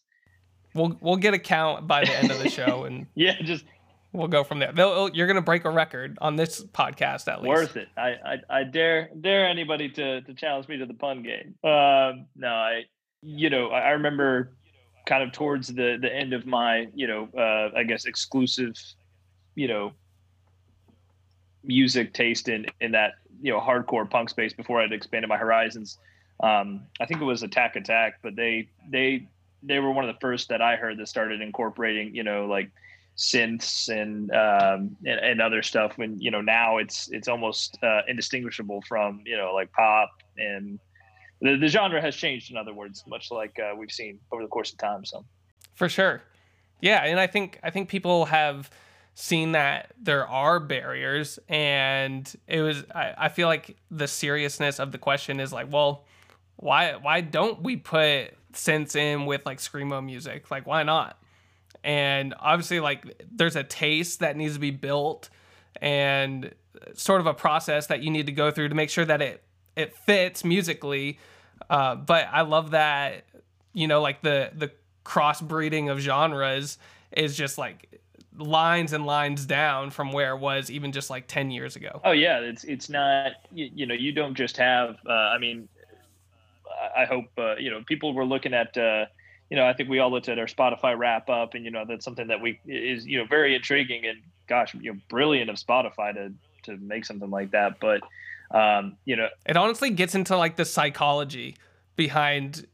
we'll 0.75 0.97
we'll 1.01 1.17
get 1.17 1.35
a 1.35 1.39
count 1.39 1.87
by 1.87 2.05
the 2.05 2.17
end 2.17 2.31
of 2.31 2.39
the 2.39 2.49
show, 2.51 2.85
and 2.85 3.07
yeah, 3.15 3.41
just 3.43 3.65
we'll 4.13 4.29
go 4.29 4.45
from 4.45 4.59
there. 4.59 4.73
They'll, 4.73 5.09
you're 5.11 5.27
gonna 5.27 5.43
break 5.43 5.65
a 5.65 5.71
record 5.71 6.19
on 6.21 6.37
this 6.37 6.65
podcast 6.65 7.29
at 7.29 7.43
least. 7.43 7.49
Worth 7.49 7.77
it. 7.77 7.89
I 7.97 8.17
I, 8.51 8.61
I 8.61 8.65
dare 8.65 9.11
dare 9.21 9.47
anybody 9.47 9.89
to 9.91 10.23
to 10.23 10.35
challenge 10.35 10.69
me 10.69 10.79
to 10.79 10.87
the 10.87 10.95
pun 10.95 11.23
game. 11.23 11.55
Um, 11.65 12.27
no, 12.37 12.49
I 12.49 12.85
you 13.23 13.51
know 13.51 13.69
I, 13.69 13.81
I 13.81 13.91
remember 13.91 14.53
kind 15.07 15.23
of 15.23 15.33
towards 15.33 15.69
the 15.69 15.99
the 16.01 16.13
end 16.15 16.33
of 16.33 16.47
my 16.47 16.89
you 16.95 17.07
know 17.07 17.29
uh, 17.37 17.77
I 17.77 17.85
guess 17.85 18.05
exclusive 18.05 18.75
you 19.55 19.69
know 19.69 19.93
music 21.65 22.15
taste 22.15 22.49
in 22.49 22.67
in 22.81 22.93
that 22.93 23.13
you 23.41 23.53
know 23.53 23.61
hardcore 23.61 24.09
punk 24.09 24.31
space 24.31 24.53
before 24.53 24.81
I'd 24.81 24.93
expanded 24.93 25.29
my 25.29 25.37
horizons. 25.37 25.99
Um, 26.41 26.87
I 27.01 27.07
think 27.07 27.21
it 27.21 27.25
was 27.25 27.43
Attack 27.43 27.77
Attack, 27.77 28.21
but 28.23 28.37
they 28.37 28.69
they 28.89 29.29
they 29.63 29.79
were 29.79 29.91
one 29.91 30.09
of 30.09 30.15
the 30.15 30.21
first 30.21 30.49
that 30.49 30.63
I 30.63 30.77
heard 30.77 30.99
that 30.99 31.09
started 31.09 31.41
incorporating 31.41 32.15
you 32.15 32.23
know 32.23 32.47
like 32.47 32.71
synths 33.19 33.89
and 33.89 34.31
um, 34.31 34.97
and, 35.05 35.21
and 35.21 35.43
other 35.43 35.63
stuff. 35.63 35.99
When 35.99 36.19
you 36.21 36.31
know 36.31 36.41
now 36.41 36.79
it's 36.79 37.09
it's 37.11 37.29
almost 37.29 37.79
uh, 37.83 38.03
indistinguishable 38.09 38.83
from 38.89 39.23
you 39.27 39.37
know 39.37 39.53
like 39.53 39.73
pop 39.73 40.11
and 40.39 40.79
the, 41.41 41.57
the 41.57 41.69
genre 41.69 42.01
has 42.01 42.17
changed. 42.17 42.51
In 42.51 42.57
other 42.57 42.73
words, 42.73 43.05
much 43.07 43.31
like 43.31 43.59
uh, 43.59 43.75
we've 43.77 43.91
seen 43.91 44.21
over 44.33 44.43
the 44.43 44.49
course 44.49 44.73
of 44.73 44.79
time. 44.79 45.05
So 45.05 45.25
for 45.75 45.89
sure, 45.89 46.23
yeah, 46.81 47.05
and 47.05 47.19
I 47.19 47.27
think 47.27 47.59
I 47.63 47.71
think 47.71 47.89
people 47.89 48.27
have 48.27 48.71
seen 49.15 49.53
that 49.53 49.93
there 50.01 50.29
are 50.29 50.61
barriers, 50.61 51.41
and 51.49 52.33
it 52.47 52.63
was 52.63 52.85
I, 52.95 53.15
I 53.19 53.29
feel 53.29 53.49
like 53.49 53.77
the 53.91 54.07
seriousness 54.07 54.79
of 54.79 54.93
the 54.93 54.99
question 54.99 55.41
is 55.41 55.53
like, 55.53 55.73
well, 55.73 56.05
why 56.57 56.93
why 56.95 57.21
don't 57.21 57.63
we 57.63 57.77
put 57.77 58.38
synths 58.53 58.97
in 58.97 59.27
with 59.27 59.45
like 59.47 59.59
screamo 59.59 60.05
music? 60.05 60.51
Like, 60.51 60.67
why 60.67 60.83
not? 60.83 61.19
And 61.85 62.35
obviously, 62.39 62.81
like, 62.81 63.23
there's 63.31 63.57
a 63.57 63.63
taste 63.63 64.21
that 64.21 64.37
needs 64.37 64.55
to 64.55 64.61
be 64.61 64.71
built 64.71 65.31
and 65.81 66.53
sort 66.95 67.21
of 67.21 67.27
a 67.27 67.35
process 67.35 67.87
that 67.87 68.03
you 68.03 68.11
need 68.11 68.27
to 68.27 68.33
go 68.33 68.51
through 68.51 68.69
to 68.69 68.75
make 68.75 68.91
sure 68.91 69.05
that 69.05 69.23
it 69.23 69.43
it 69.77 69.95
fits 69.95 70.45
musically. 70.45 71.19
Uh, 71.71 71.95
but 71.95 72.27
I 72.31 72.43
love 72.43 72.73
that 72.73 73.25
you 73.73 73.87
know 73.87 74.01
like 74.01 74.23
the 74.23 74.51
the 74.55 74.73
crossbreeding 75.05 75.91
of 75.91 75.99
genres 76.01 76.79
is 77.13 77.37
just 77.37 77.59
like 77.59 78.01
lines 78.37 78.93
and 78.93 79.07
lines 79.07 79.47
down 79.47 79.91
from 79.91 80.13
where 80.13 80.35
it 80.35 80.39
was 80.39 80.71
even 80.71 80.93
just 80.93 81.11
like 81.11 81.27
10 81.27 81.51
years 81.51 81.77
ago. 81.77 82.01
Oh 82.05 82.13
yeah, 82.13 82.39
it's 82.41 82.65
it's 82.65 82.89
not 82.89 83.33
you, 83.53 83.71
you 83.75 83.87
know 83.87 83.95
you 83.95 84.13
don't 84.13 84.35
just 84.35 84.57
have 84.57 84.97
uh, 85.09 85.13
I 85.13 85.39
mean 85.39 85.69
I 86.97 87.05
hope 87.05 87.27
uh, 87.39 87.57
you 87.57 87.71
know 87.71 87.83
people 87.87 88.15
were 88.15 88.25
looking 88.25 88.55
at 88.55 88.77
uh, 88.77 89.07
you 89.51 89.57
know 89.57 89.67
I 89.67 89.73
think 89.73 89.89
we 89.89 89.99
all 89.99 90.11
looked 90.11 90.29
at 90.29 90.39
our 90.39 90.47
Spotify 90.47 90.97
wrap 90.97 91.29
up 91.29 91.55
and 91.55 91.65
you 91.65 91.71
know 91.71 91.85
that's 91.87 92.05
something 92.05 92.29
that 92.29 92.41
we 92.41 92.61
is 92.67 93.07
you 93.07 93.19
know 93.19 93.25
very 93.25 93.55
intriguing 93.55 94.07
and 94.07 94.19
gosh 94.49 94.75
you 94.75 94.93
know 94.93 95.01
brilliant 95.09 95.51
of 95.51 95.57
Spotify 95.57 96.15
to 96.15 96.33
to 96.65 96.77
make 96.79 97.05
something 97.05 97.31
like 97.31 97.53
that 97.53 97.79
but 97.81 98.03
um, 98.51 98.97
you 99.05 99.17
know 99.17 99.29
it 99.47 99.57
honestly 99.57 99.91
gets 99.91 100.15
into 100.15 100.37
like 100.37 100.57
the 100.57 100.65
psychology 100.65 101.57
behind 101.97 102.67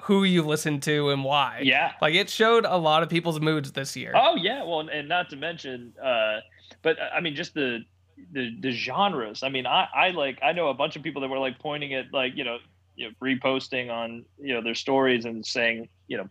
who 0.00 0.24
you 0.24 0.42
listen 0.42 0.80
to 0.80 1.10
and 1.10 1.22
why. 1.24 1.60
Yeah. 1.62 1.92
Like 2.02 2.14
it 2.14 2.28
showed 2.28 2.66
a 2.66 2.76
lot 2.76 3.04
of 3.04 3.08
people's 3.08 3.38
moods 3.40 3.72
this 3.72 3.96
year. 3.96 4.12
Oh 4.14 4.34
yeah, 4.36 4.64
well 4.64 4.80
and 4.80 5.08
not 5.08 5.30
to 5.30 5.36
mention 5.36 5.94
uh 6.02 6.40
but 6.82 6.96
I 7.00 7.20
mean 7.20 7.36
just 7.36 7.54
the 7.54 7.84
the 8.32 8.54
the 8.60 8.72
genres. 8.72 9.42
I 9.42 9.48
mean 9.48 9.66
I 9.66 9.88
I 9.94 10.10
like 10.10 10.40
I 10.42 10.52
know 10.52 10.68
a 10.68 10.74
bunch 10.74 10.96
of 10.96 11.02
people 11.02 11.22
that 11.22 11.28
were 11.28 11.38
like 11.38 11.58
pointing 11.58 11.94
at 11.94 12.12
like, 12.12 12.36
you 12.36 12.44
know, 12.44 12.58
you 12.96 13.08
know 13.08 13.14
reposting 13.22 13.90
on, 13.90 14.24
you 14.38 14.54
know, 14.54 14.62
their 14.62 14.74
stories 14.74 15.24
and 15.24 15.44
saying, 15.44 15.88
you 16.08 16.16
know, 16.16 16.28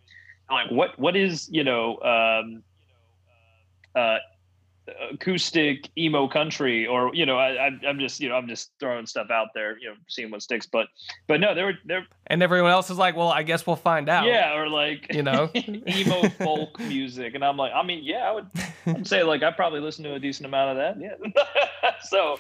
like 0.50 0.72
what 0.72 0.98
what 1.00 1.16
is, 1.16 1.50
you 1.52 1.64
know, 1.64 2.00
um 2.02 2.64
uh 3.96 4.18
acoustic 5.12 5.90
emo 5.98 6.28
country 6.28 6.86
or 6.86 7.14
you 7.16 7.26
know 7.26 7.38
I, 7.38 7.70
i'm 7.88 8.00
just 8.00 8.20
you 8.20 8.28
know 8.28 8.36
i'm 8.36 8.50
just 8.50 8.72
throwing 8.82 9.06
stuff 9.06 9.30
out 9.32 9.48
there 9.56 9.78
you 9.80 9.88
know 9.88 9.96
seeing 10.10 10.30
what 10.30 10.42
sticks. 10.42 10.66
But 10.66 10.88
but 11.28 11.40
no 11.40 11.56
there 11.56 11.66
were 11.66 11.78
there 11.86 12.06
and 12.28 12.44
everyone 12.44 12.72
else 12.72 12.90
is 12.90 12.98
like 12.98 13.16
well 13.16 13.30
i 13.30 13.44
guess 13.44 13.66
we'll 13.66 13.78
find 13.78 14.10
out. 14.10 14.26
Yeah 14.26 14.58
or 14.58 14.68
like 14.68 15.14
you 15.14 15.24
know? 15.24 15.50
emo 15.56 16.28
folk 16.30 16.80
music. 16.82 17.34
And 17.34 17.46
i'm 17.46 17.56
like 17.56 17.72
i 17.74 17.82
mean 17.82 18.04
yeah 18.04 18.30
i 18.30 18.32
would 18.32 18.48
I'd 18.86 19.08
say 19.08 19.24
like 19.24 19.42
i 19.42 19.52
probably 19.52 19.80
listen 19.80 20.04
to 20.04 20.16
a 20.16 20.20
decent 20.20 20.46
amount 20.48 20.78
of 20.78 20.78
that. 20.78 21.00
Yeah. 21.00 21.32
So 22.02 22.38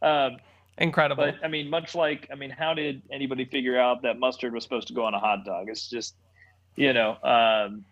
um 0.00 0.38
incredible. 0.78 1.24
But 1.24 1.44
i 1.44 1.48
mean 1.48 1.68
much 1.68 1.94
like 1.94 2.28
i 2.32 2.34
mean 2.34 2.50
how 2.50 2.74
did 2.74 3.02
anybody 3.10 3.44
figure 3.44 3.78
out 3.78 4.02
that 4.02 4.18
mustard 4.18 4.52
was 4.52 4.64
supposed 4.64 4.88
to 4.88 4.94
go 4.94 5.04
on 5.04 5.14
a 5.14 5.18
hot 5.18 5.44
dog? 5.44 5.68
It's 5.68 5.88
just 5.88 6.14
you 6.76 6.92
know 6.92 7.10
um 7.22 7.84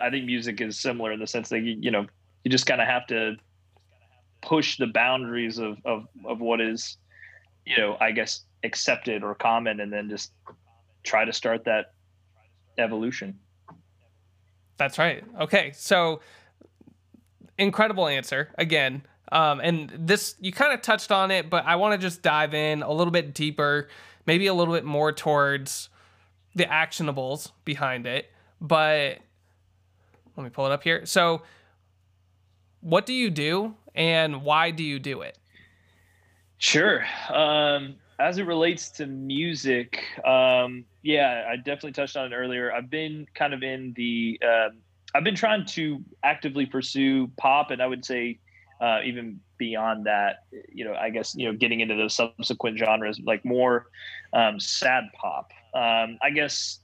I 0.00 0.10
think 0.10 0.24
music 0.24 0.60
is 0.60 0.78
similar 0.78 1.12
in 1.12 1.18
the 1.18 1.26
sense 1.26 1.48
that 1.48 1.60
you, 1.60 1.76
you 1.80 1.90
know 1.90 2.06
you 2.44 2.50
just 2.50 2.66
kind 2.66 2.80
of 2.80 2.86
have 2.86 3.06
to 3.08 3.36
push 4.42 4.78
the 4.78 4.86
boundaries 4.86 5.58
of, 5.58 5.78
of 5.84 6.06
of 6.24 6.40
what 6.40 6.60
is 6.60 6.96
you 7.66 7.76
know 7.76 7.96
i 8.00 8.10
guess 8.10 8.44
accepted 8.64 9.22
or 9.22 9.34
common 9.34 9.80
and 9.80 9.92
then 9.92 10.08
just 10.08 10.32
try 11.02 11.24
to 11.24 11.32
start 11.32 11.64
that 11.64 11.94
evolution. 12.78 13.38
That's 14.76 14.98
right. 14.98 15.24
Okay 15.38 15.72
so 15.74 16.20
incredible 17.58 18.08
answer 18.08 18.48
again 18.56 19.02
um, 19.32 19.60
and 19.60 19.92
this 19.96 20.34
you 20.40 20.52
kind 20.52 20.72
of 20.72 20.82
touched 20.82 21.12
on 21.12 21.30
it 21.30 21.48
but 21.50 21.64
i 21.66 21.76
want 21.76 21.92
to 21.92 21.98
just 21.98 22.22
dive 22.22 22.54
in 22.54 22.82
a 22.82 22.92
little 22.92 23.12
bit 23.12 23.34
deeper 23.34 23.88
maybe 24.26 24.46
a 24.46 24.54
little 24.54 24.74
bit 24.74 24.84
more 24.84 25.12
towards 25.12 25.88
the 26.54 26.64
actionables 26.64 27.52
behind 27.64 28.06
it 28.06 28.30
but 28.60 29.18
let 30.36 30.44
me 30.44 30.50
pull 30.50 30.66
it 30.66 30.72
up 30.72 30.82
here 30.82 31.04
so 31.06 31.42
what 32.80 33.06
do 33.06 33.12
you 33.12 33.30
do 33.30 33.74
and 33.94 34.42
why 34.42 34.70
do 34.70 34.82
you 34.82 34.98
do 34.98 35.22
it? 35.22 35.38
Sure. 36.58 37.04
Um, 37.32 37.96
as 38.18 38.38
it 38.38 38.46
relates 38.46 38.90
to 38.92 39.06
music, 39.06 40.02
um, 40.24 40.84
yeah, 41.02 41.44
I 41.48 41.56
definitely 41.56 41.92
touched 41.92 42.16
on 42.16 42.32
it 42.32 42.36
earlier. 42.36 42.72
I've 42.72 42.90
been 42.90 43.26
kind 43.34 43.54
of 43.54 43.62
in 43.62 43.94
the, 43.96 44.38
uh, 44.46 44.68
I've 45.14 45.24
been 45.24 45.34
trying 45.34 45.64
to 45.66 46.04
actively 46.22 46.66
pursue 46.66 47.28
pop, 47.38 47.70
and 47.70 47.82
I 47.82 47.86
would 47.86 48.04
say 48.04 48.38
uh, 48.80 49.00
even 49.04 49.40
beyond 49.58 50.06
that, 50.06 50.44
you 50.72 50.84
know, 50.84 50.94
I 50.94 51.10
guess 51.10 51.34
you 51.34 51.46
know, 51.46 51.56
getting 51.56 51.80
into 51.80 51.94
those 51.94 52.14
subsequent 52.14 52.78
genres, 52.78 53.20
like 53.24 53.44
more 53.44 53.86
um, 54.32 54.58
sad 54.58 55.04
pop. 55.20 55.50
Um, 55.74 56.18
I 56.22 56.30
guess, 56.34 56.80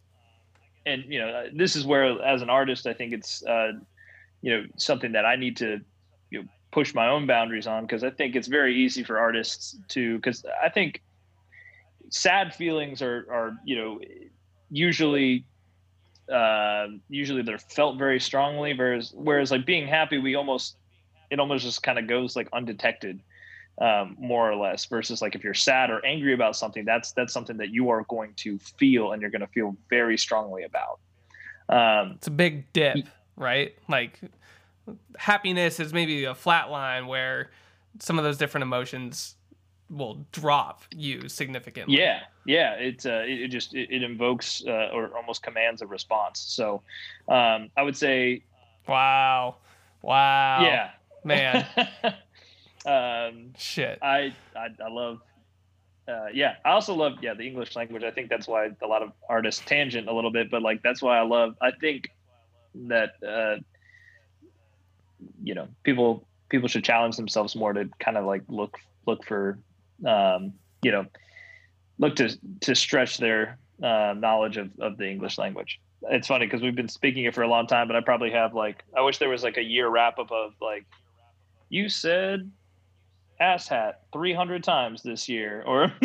and 0.84 1.04
you 1.08 1.18
know, 1.18 1.46
this 1.54 1.74
is 1.74 1.86
where, 1.86 2.20
as 2.22 2.42
an 2.42 2.50
artist, 2.50 2.86
I 2.86 2.92
think 2.92 3.12
it's 3.12 3.44
uh, 3.44 3.72
you 4.42 4.56
know 4.56 4.66
something 4.76 5.12
that 5.12 5.24
I 5.24 5.36
need 5.36 5.56
to 5.58 5.80
you 6.30 6.42
know, 6.42 6.48
push 6.70 6.94
my 6.94 7.08
own 7.08 7.26
boundaries 7.26 7.66
on 7.66 7.84
because 7.84 8.04
I 8.04 8.10
think 8.10 8.36
it's 8.36 8.48
very 8.48 8.76
easy 8.76 9.02
for 9.02 9.18
artists 9.18 9.78
to 9.88 10.16
because 10.16 10.44
I 10.62 10.68
think 10.68 11.02
sad 12.10 12.54
feelings 12.54 13.02
are 13.02 13.26
are 13.30 13.56
you 13.64 13.76
know 13.76 14.00
usually 14.70 15.46
uh, 16.32 16.86
usually 17.08 17.42
they're 17.42 17.58
felt 17.58 17.98
very 17.98 18.20
strongly 18.20 18.74
whereas 18.74 19.12
whereas 19.14 19.50
like 19.50 19.64
being 19.64 19.86
happy 19.86 20.18
we 20.18 20.34
almost 20.34 20.76
it 21.30 21.40
almost 21.40 21.64
just 21.64 21.82
kind 21.82 21.98
of 21.98 22.06
goes 22.06 22.36
like 22.36 22.48
undetected 22.52 23.20
um, 23.80 24.16
more 24.18 24.50
or 24.50 24.56
less 24.56 24.86
versus 24.86 25.20
like 25.20 25.34
if 25.34 25.44
you're 25.44 25.54
sad 25.54 25.90
or 25.90 26.04
angry 26.04 26.32
about 26.32 26.56
something 26.56 26.84
that's 26.84 27.12
that's 27.12 27.32
something 27.32 27.58
that 27.58 27.70
you 27.70 27.90
are 27.90 28.04
going 28.08 28.32
to 28.36 28.58
feel 28.58 29.12
and 29.12 29.20
you're 29.20 29.30
going 29.30 29.40
to 29.40 29.46
feel 29.48 29.76
very 29.90 30.16
strongly 30.16 30.62
about 30.62 30.98
um, 31.68 32.12
it's 32.16 32.26
a 32.26 32.30
big 32.30 32.72
dip 32.72 33.06
right? 33.36 33.74
Like 33.88 34.20
happiness 35.16 35.78
is 35.80 35.92
maybe 35.92 36.24
a 36.24 36.34
flat 36.34 36.70
line 36.70 37.06
where 37.06 37.50
some 37.98 38.18
of 38.18 38.24
those 38.24 38.38
different 38.38 38.62
emotions 38.62 39.36
will 39.88 40.26
drop 40.32 40.82
you 40.94 41.28
significantly. 41.28 41.96
Yeah, 41.96 42.20
yeah. 42.44 42.72
It 42.74 43.06
uh, 43.06 43.22
it, 43.24 43.48
just 43.48 43.74
it, 43.74 43.90
it 43.90 44.02
invokes 44.02 44.64
uh, 44.66 44.90
or 44.92 45.16
almost 45.16 45.42
commands 45.42 45.82
a 45.82 45.86
response. 45.86 46.40
So 46.40 46.82
um, 47.28 47.70
I 47.76 47.82
would 47.82 47.96
say, 47.96 48.42
wow, 48.88 49.56
wow, 50.02 50.62
yeah, 50.62 50.90
man. 51.26 51.66
um, 52.86 53.52
Shit. 53.58 53.98
I 54.02 54.34
I, 54.54 54.68
I 54.84 54.88
love. 54.88 55.20
Uh, 56.08 56.26
yeah, 56.32 56.54
I 56.64 56.70
also 56.70 56.94
love 56.94 57.14
yeah 57.20 57.34
the 57.34 57.46
English 57.46 57.74
language. 57.74 58.04
I 58.04 58.10
think 58.10 58.30
that's 58.30 58.46
why 58.46 58.70
a 58.80 58.86
lot 58.86 59.02
of 59.02 59.12
artists 59.28 59.62
tangent 59.66 60.08
a 60.08 60.12
little 60.12 60.30
bit, 60.30 60.50
but 60.50 60.62
like 60.62 60.82
that's 60.82 61.02
why 61.02 61.18
I 61.18 61.22
love. 61.22 61.56
I 61.60 61.72
think 61.72 62.10
that 62.86 63.14
uh, 63.26 63.56
you 65.42 65.54
know 65.54 65.68
people 65.82 66.26
people 66.48 66.68
should 66.68 66.84
challenge 66.84 67.16
themselves 67.16 67.56
more 67.56 67.72
to 67.72 67.88
kind 67.98 68.16
of 68.16 68.24
like 68.24 68.42
look 68.48 68.78
look 69.06 69.24
for 69.24 69.58
um, 70.06 70.52
you 70.82 70.92
know 70.92 71.06
look 71.98 72.16
to 72.16 72.38
to 72.60 72.74
stretch 72.74 73.18
their 73.18 73.58
uh, 73.82 74.14
knowledge 74.16 74.56
of, 74.56 74.70
of 74.78 74.96
the 74.96 75.08
English 75.08 75.38
language. 75.38 75.80
It's 76.10 76.28
funny 76.28 76.46
because 76.46 76.62
we've 76.62 76.76
been 76.76 76.88
speaking 76.88 77.24
it 77.24 77.34
for 77.34 77.42
a 77.42 77.48
long 77.48 77.66
time, 77.66 77.88
but 77.88 77.96
I 77.96 78.00
probably 78.00 78.30
have 78.30 78.54
like 78.54 78.84
I 78.96 79.00
wish 79.00 79.18
there 79.18 79.28
was 79.28 79.42
like 79.42 79.56
a 79.56 79.62
year 79.62 79.88
wrap 79.88 80.18
up 80.18 80.30
of 80.30 80.52
like 80.60 80.86
you 81.68 81.88
said 81.88 82.50
ass 83.40 83.68
hat 83.68 84.02
300 84.12 84.64
times 84.64 85.02
this 85.02 85.28
year 85.28 85.62
or 85.66 85.92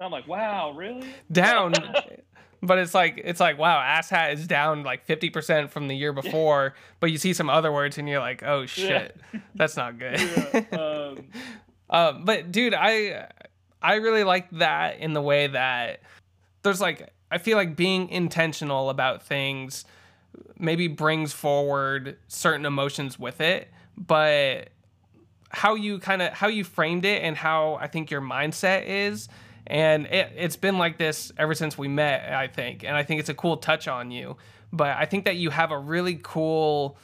I'm 0.00 0.10
like, 0.10 0.26
wow, 0.26 0.72
really? 0.72 1.06
Down 1.30 1.74
but 2.62 2.78
it's 2.78 2.94
like 2.94 3.20
it's 3.22 3.40
like 3.40 3.58
wow, 3.58 3.78
asshat 3.80 4.34
is 4.34 4.46
down 4.46 4.82
like 4.82 5.04
fifty 5.04 5.30
percent 5.30 5.70
from 5.70 5.88
the 5.88 5.96
year 5.96 6.12
before, 6.12 6.74
but 7.00 7.10
you 7.10 7.18
see 7.18 7.32
some 7.32 7.48
other 7.48 7.72
words 7.72 7.98
and 7.98 8.08
you're 8.08 8.20
like, 8.20 8.42
oh 8.42 8.66
shit, 8.66 9.16
yeah. 9.32 9.40
that's 9.54 9.76
not 9.76 9.98
good. 9.98 10.20
Yeah. 10.20 10.78
Um. 10.78 11.24
um, 11.90 12.24
but 12.24 12.52
dude, 12.52 12.74
I 12.74 13.28
I 13.82 13.96
really 13.96 14.24
like 14.24 14.50
that 14.52 14.98
in 14.98 15.12
the 15.12 15.22
way 15.22 15.46
that 15.46 16.00
there's 16.62 16.80
like 16.80 17.12
I 17.30 17.38
feel 17.38 17.56
like 17.56 17.76
being 17.76 18.08
intentional 18.08 18.90
about 18.90 19.22
things 19.22 19.84
maybe 20.58 20.88
brings 20.88 21.32
forward 21.32 22.18
certain 22.28 22.66
emotions 22.66 23.18
with 23.18 23.40
it, 23.40 23.70
but 24.04 24.70
how 25.50 25.74
you 25.74 25.98
kind 25.98 26.22
of 26.22 26.32
how 26.32 26.48
you 26.48 26.64
framed 26.64 27.04
it 27.04 27.22
and 27.22 27.36
how 27.36 27.74
I 27.74 27.86
think 27.86 28.10
your 28.10 28.20
mindset 28.20 28.86
is 28.86 29.28
and 29.66 30.06
it, 30.06 30.32
it's 30.36 30.56
been 30.56 30.78
like 30.78 30.98
this 30.98 31.30
ever 31.38 31.54
since 31.54 31.78
we 31.78 31.86
met, 31.86 32.32
I 32.32 32.48
think. 32.48 32.82
And 32.82 32.96
I 32.96 33.04
think 33.04 33.20
it's 33.20 33.28
a 33.28 33.34
cool 33.34 33.56
touch 33.56 33.86
on 33.86 34.10
you. 34.10 34.36
But 34.72 34.96
I 34.96 35.04
think 35.04 35.24
that 35.26 35.36
you 35.36 35.50
have 35.50 35.70
a 35.70 35.78
really 35.78 36.18
cool 36.20 36.98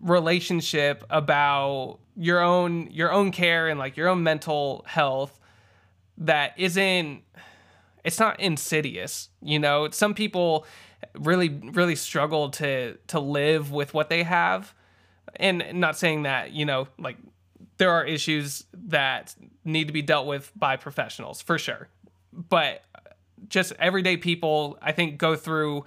relationship 0.00 1.04
about 1.10 1.98
your 2.16 2.40
own 2.40 2.90
your 2.90 3.12
own 3.12 3.30
care 3.30 3.68
and 3.68 3.78
like 3.78 3.96
your 3.96 4.08
own 4.08 4.22
mental 4.22 4.84
health 4.86 5.38
that 6.18 6.58
isn't 6.58 7.22
it's 8.02 8.18
not 8.18 8.40
insidious 8.40 9.28
you 9.42 9.58
know 9.58 9.90
some 9.90 10.14
people 10.14 10.64
really 11.18 11.50
really 11.72 11.94
struggle 11.94 12.48
to 12.48 12.96
to 13.08 13.20
live 13.20 13.72
with 13.72 13.92
what 13.92 14.08
they 14.08 14.22
have 14.22 14.74
and 15.36 15.64
not 15.74 15.96
saying 15.96 16.22
that 16.24 16.52
you 16.52 16.64
know 16.64 16.88
like 16.98 17.16
there 17.78 17.90
are 17.90 18.04
issues 18.04 18.64
that 18.74 19.34
need 19.64 19.86
to 19.86 19.92
be 19.92 20.02
dealt 20.02 20.26
with 20.26 20.52
by 20.54 20.76
professionals 20.76 21.40
for 21.40 21.58
sure. 21.58 21.88
But 22.32 22.82
just 23.48 23.72
everyday 23.78 24.16
people 24.16 24.78
i 24.82 24.92
think 24.92 25.16
go 25.18 25.34
through 25.34 25.84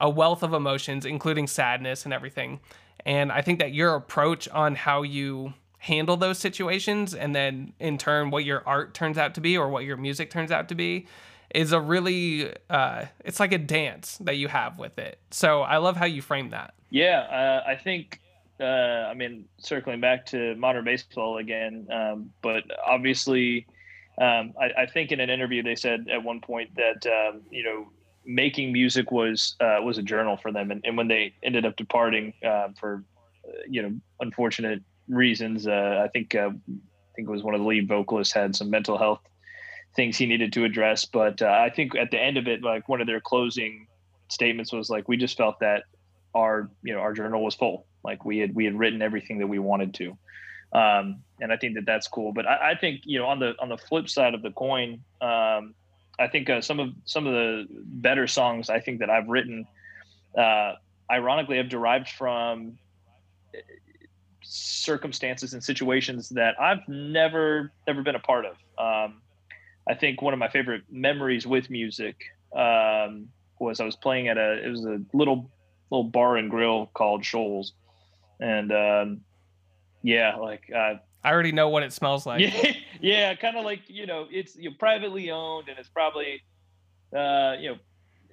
a 0.00 0.08
wealth 0.08 0.42
of 0.42 0.52
emotions 0.54 1.04
including 1.04 1.46
sadness 1.46 2.04
and 2.04 2.14
everything. 2.14 2.60
And 3.04 3.32
i 3.32 3.42
think 3.42 3.58
that 3.58 3.72
your 3.72 3.94
approach 3.94 4.48
on 4.48 4.74
how 4.74 5.02
you 5.02 5.54
handle 5.78 6.16
those 6.16 6.38
situations 6.38 7.12
and 7.12 7.34
then 7.34 7.72
in 7.80 7.98
turn 7.98 8.30
what 8.30 8.44
your 8.44 8.62
art 8.66 8.94
turns 8.94 9.18
out 9.18 9.34
to 9.34 9.40
be 9.40 9.58
or 9.58 9.68
what 9.68 9.84
your 9.84 9.96
music 9.96 10.30
turns 10.30 10.52
out 10.52 10.68
to 10.68 10.76
be 10.76 11.06
is 11.52 11.72
a 11.72 11.80
really 11.80 12.54
uh, 12.70 13.04
it's 13.24 13.40
like 13.40 13.52
a 13.52 13.58
dance 13.58 14.16
that 14.18 14.36
you 14.36 14.48
have 14.48 14.78
with 14.78 14.98
it. 14.98 15.18
So 15.30 15.62
i 15.62 15.78
love 15.78 15.96
how 15.96 16.06
you 16.06 16.22
frame 16.22 16.50
that. 16.50 16.74
Yeah 16.90 17.62
uh, 17.66 17.68
i 17.68 17.74
think 17.74 18.20
uh, 18.62 19.08
i 19.10 19.14
mean 19.14 19.44
circling 19.58 20.00
back 20.00 20.24
to 20.26 20.54
modern 20.56 20.84
baseball 20.84 21.38
again 21.38 21.86
um, 21.92 22.30
but 22.42 22.64
obviously 22.86 23.66
um, 24.20 24.52
I, 24.60 24.82
I, 24.82 24.86
think 24.86 25.10
in 25.10 25.20
an 25.20 25.30
interview 25.30 25.62
they 25.62 25.74
said 25.74 26.06
at 26.12 26.22
one 26.22 26.40
point 26.40 26.70
that 26.76 27.06
um, 27.06 27.40
you 27.50 27.64
know 27.64 27.88
making 28.26 28.72
music 28.72 29.10
was 29.10 29.56
uh, 29.60 29.78
was 29.82 29.98
a 29.98 30.02
journal 30.02 30.36
for 30.36 30.52
them 30.52 30.70
and, 30.70 30.82
and 30.84 30.96
when 30.96 31.08
they 31.08 31.34
ended 31.42 31.64
up 31.64 31.76
departing 31.76 32.34
uh, 32.46 32.68
for 32.78 33.04
you 33.68 33.82
know 33.82 33.92
unfortunate 34.20 34.82
reasons. 35.08 35.66
Uh, 35.66 36.00
I 36.04 36.08
think 36.08 36.34
uh, 36.34 36.50
I 36.50 37.14
think 37.14 37.28
it 37.28 37.30
was 37.30 37.42
one 37.42 37.54
of 37.54 37.60
the 37.60 37.66
lead 37.66 37.88
vocalists 37.88 38.32
had 38.32 38.56
some 38.56 38.70
mental 38.70 38.98
health 38.98 39.20
things 39.94 40.16
he 40.16 40.26
needed 40.26 40.52
to 40.54 40.64
address. 40.64 41.04
But 41.04 41.42
uh, 41.42 41.46
I 41.46 41.70
think 41.70 41.94
at 41.96 42.10
the 42.10 42.18
end 42.18 42.36
of 42.36 42.48
it, 42.48 42.62
like 42.62 42.88
one 42.88 43.00
of 43.00 43.06
their 43.06 43.20
closing 43.20 43.86
statements 44.28 44.72
was 44.72 44.88
like, 44.88 45.08
we 45.08 45.16
just 45.16 45.36
felt 45.36 45.60
that 45.60 45.84
our 46.34 46.70
you 46.82 46.94
know 46.94 47.00
our 47.00 47.12
journal 47.12 47.44
was 47.44 47.54
full. 47.54 47.86
Like 48.04 48.24
we 48.24 48.38
had 48.38 48.54
we 48.54 48.64
had 48.64 48.78
written 48.78 49.02
everything 49.02 49.38
that 49.38 49.46
we 49.46 49.58
wanted 49.58 49.94
to. 49.94 50.16
Um, 50.72 51.22
and 51.40 51.52
I 51.52 51.56
think 51.56 51.74
that 51.74 51.84
that's 51.84 52.08
cool. 52.08 52.32
But 52.32 52.46
I, 52.46 52.70
I, 52.70 52.74
think 52.74 53.02
you 53.04 53.18
know 53.18 53.26
on 53.26 53.38
the 53.38 53.54
on 53.60 53.68
the 53.68 53.76
flip 53.76 54.08
side 54.08 54.34
of 54.34 54.42
the 54.42 54.50
coin, 54.52 55.02
um, 55.20 55.74
I 56.18 56.28
think 56.30 56.48
uh, 56.48 56.60
some 56.62 56.80
of 56.80 56.90
some 57.04 57.26
of 57.26 57.34
the 57.34 57.66
better 57.70 58.26
songs 58.26 58.70
I 58.70 58.80
think 58.80 59.00
that 59.00 59.10
I've 59.10 59.28
written, 59.28 59.66
uh, 60.36 60.74
ironically, 61.10 61.58
have 61.58 61.68
derived 61.68 62.08
from 62.08 62.78
circumstances 64.42 65.54
and 65.54 65.62
situations 65.62 66.30
that 66.30 66.60
I've 66.60 66.86
never 66.88 67.72
never 67.86 68.02
been 68.02 68.16
a 68.16 68.20
part 68.20 68.46
of. 68.46 68.56
Um, 68.78 69.20
I 69.88 69.94
think 69.94 70.22
one 70.22 70.32
of 70.32 70.38
my 70.38 70.48
favorite 70.48 70.82
memories 70.90 71.46
with 71.46 71.70
music 71.70 72.16
um, 72.54 73.28
was 73.58 73.80
I 73.80 73.84
was 73.84 73.96
playing 73.96 74.28
at 74.28 74.38
a 74.38 74.64
it 74.64 74.68
was 74.68 74.84
a 74.84 75.00
little 75.12 75.50
little 75.90 76.04
bar 76.04 76.36
and 76.36 76.50
grill 76.50 76.86
called 76.94 77.24
Shoals, 77.24 77.72
and 78.42 78.72
um, 78.72 79.20
yeah, 80.02 80.36
like 80.36 80.70
uh, 80.74 80.94
I 81.24 81.30
already 81.30 81.52
know 81.52 81.68
what 81.68 81.82
it 81.82 81.92
smells 81.92 82.26
like. 82.26 82.40
Yeah, 82.52 82.72
yeah, 83.00 83.34
kind 83.34 83.56
of 83.56 83.64
like 83.64 83.80
you 83.86 84.06
know 84.06 84.26
it's 84.30 84.56
you 84.56 84.72
privately 84.72 85.30
owned 85.30 85.68
and 85.68 85.78
it's 85.78 85.88
probably 85.88 86.42
uh, 87.16 87.54
you 87.58 87.70
know 87.70 87.76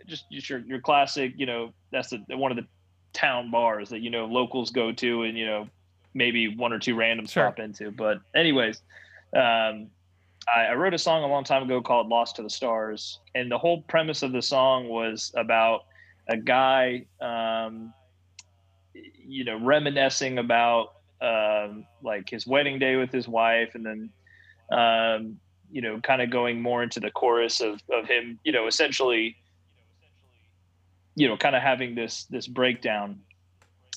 just, 0.08 0.30
just 0.32 0.50
your 0.50 0.60
your 0.60 0.80
classic 0.80 1.34
you 1.38 1.46
know 1.46 1.74
that's 1.92 2.10
the 2.10 2.38
one 2.38 2.52
of 2.52 2.58
the 2.58 2.66
town 3.14 3.50
bars 3.52 3.90
that 3.90 4.02
you 4.02 4.10
know 4.10 4.26
locals 4.26 4.70
go 4.72 4.92
to 4.92 5.24
and 5.24 5.38
you 5.38 5.46
know 5.46 5.68
maybe 6.14 6.56
one 6.56 6.74
or 6.74 6.80
two 6.80 6.96
randoms 6.96 7.32
sure. 7.32 7.46
pop 7.46 7.60
into. 7.60 7.92
But 7.92 8.20
anyways, 8.36 8.82
um, 9.36 9.88
I, 10.54 10.66
I, 10.70 10.74
wrote 10.74 10.94
a 10.94 10.98
song 10.98 11.24
a 11.24 11.28
long 11.28 11.44
time 11.44 11.64
ago 11.64 11.82
called 11.82 12.08
"Lost 12.08 12.36
to 12.38 12.44
the 12.44 12.50
Stars," 12.50 13.20
and 13.36 13.52
the 13.52 13.58
whole 13.58 13.84
premise 13.84 14.24
of 14.24 14.32
the 14.32 14.42
song 14.42 14.88
was 14.88 15.32
about 15.36 15.86
a 16.28 16.38
guy, 16.38 17.06
um, 17.22 17.94
you 19.28 19.44
know, 19.44 19.58
reminiscing 19.60 20.38
about 20.38 20.94
um, 21.22 21.86
like 22.02 22.30
his 22.30 22.48
wedding 22.48 22.80
day 22.80 22.96
with 22.96 23.12
his 23.12 23.28
wife, 23.28 23.76
and 23.76 23.86
then. 23.86 24.10
Um, 24.72 25.40
you 25.72 25.82
know, 25.82 26.00
kind 26.00 26.22
of 26.22 26.32
going 26.32 26.62
more 26.62 26.82
into 26.82 27.00
the 27.00 27.12
chorus 27.12 27.62
of, 27.62 27.80
of 27.92 28.08
him, 28.08 28.40
you 28.44 28.52
know, 28.52 28.68
essentially, 28.68 29.38
you 31.16 31.28
know, 31.28 31.38
kind 31.38 31.56
of 31.56 31.62
having 31.62 31.96
this 31.96 32.24
this 32.26 32.48
breakdown 32.48 33.20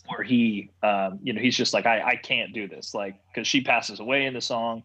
where 0.08 0.22
he, 0.22 0.70
um, 0.82 1.18
you 1.22 1.32
know, 1.32 1.40
he's 1.40 1.56
just 1.56 1.72
like, 1.72 1.86
I, 1.86 2.02
I 2.02 2.16
can't 2.16 2.52
do 2.52 2.68
this, 2.68 2.94
like, 2.94 3.14
because 3.28 3.46
she 3.46 3.62
passes 3.62 4.00
away 4.00 4.26
in 4.26 4.34
the 4.34 4.40
song, 4.40 4.82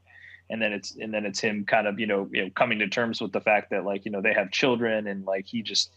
and 0.49 0.61
then 0.61 0.71
it's 0.71 0.95
and 0.95 1.13
then 1.13 1.25
it's 1.25 1.39
him 1.39 1.65
kind 1.65 1.87
of, 1.87 1.99
you 1.99 2.07
know, 2.07 2.29
you 2.31 2.45
know, 2.45 2.49
coming 2.51 2.79
to 2.79 2.87
terms 2.87 3.19
with 3.19 3.33
the 3.33 3.41
fact 3.41 3.71
that 3.71 3.83
like, 3.83 4.05
you 4.05 4.11
know, 4.11 4.21
they 4.21 4.33
have 4.33 4.51
children, 4.51 5.07
and 5.07 5.25
like 5.25 5.45
he 5.45 5.61
just 5.61 5.91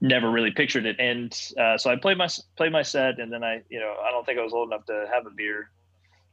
never 0.00 0.30
really 0.30 0.50
pictured 0.50 0.86
it. 0.86 0.96
And 0.98 1.38
uh, 1.58 1.78
so 1.78 1.90
I 1.90 1.96
played 1.96 2.18
my 2.18 2.28
played 2.56 2.72
my 2.72 2.82
set, 2.82 3.18
and 3.18 3.32
then 3.32 3.42
I, 3.42 3.62
you 3.68 3.80
know, 3.80 3.94
I 4.04 4.10
don't 4.10 4.24
think 4.24 4.38
I 4.38 4.42
was 4.42 4.52
old 4.52 4.68
enough 4.68 4.86
to 4.86 5.06
have 5.12 5.26
a 5.26 5.30
beer, 5.30 5.70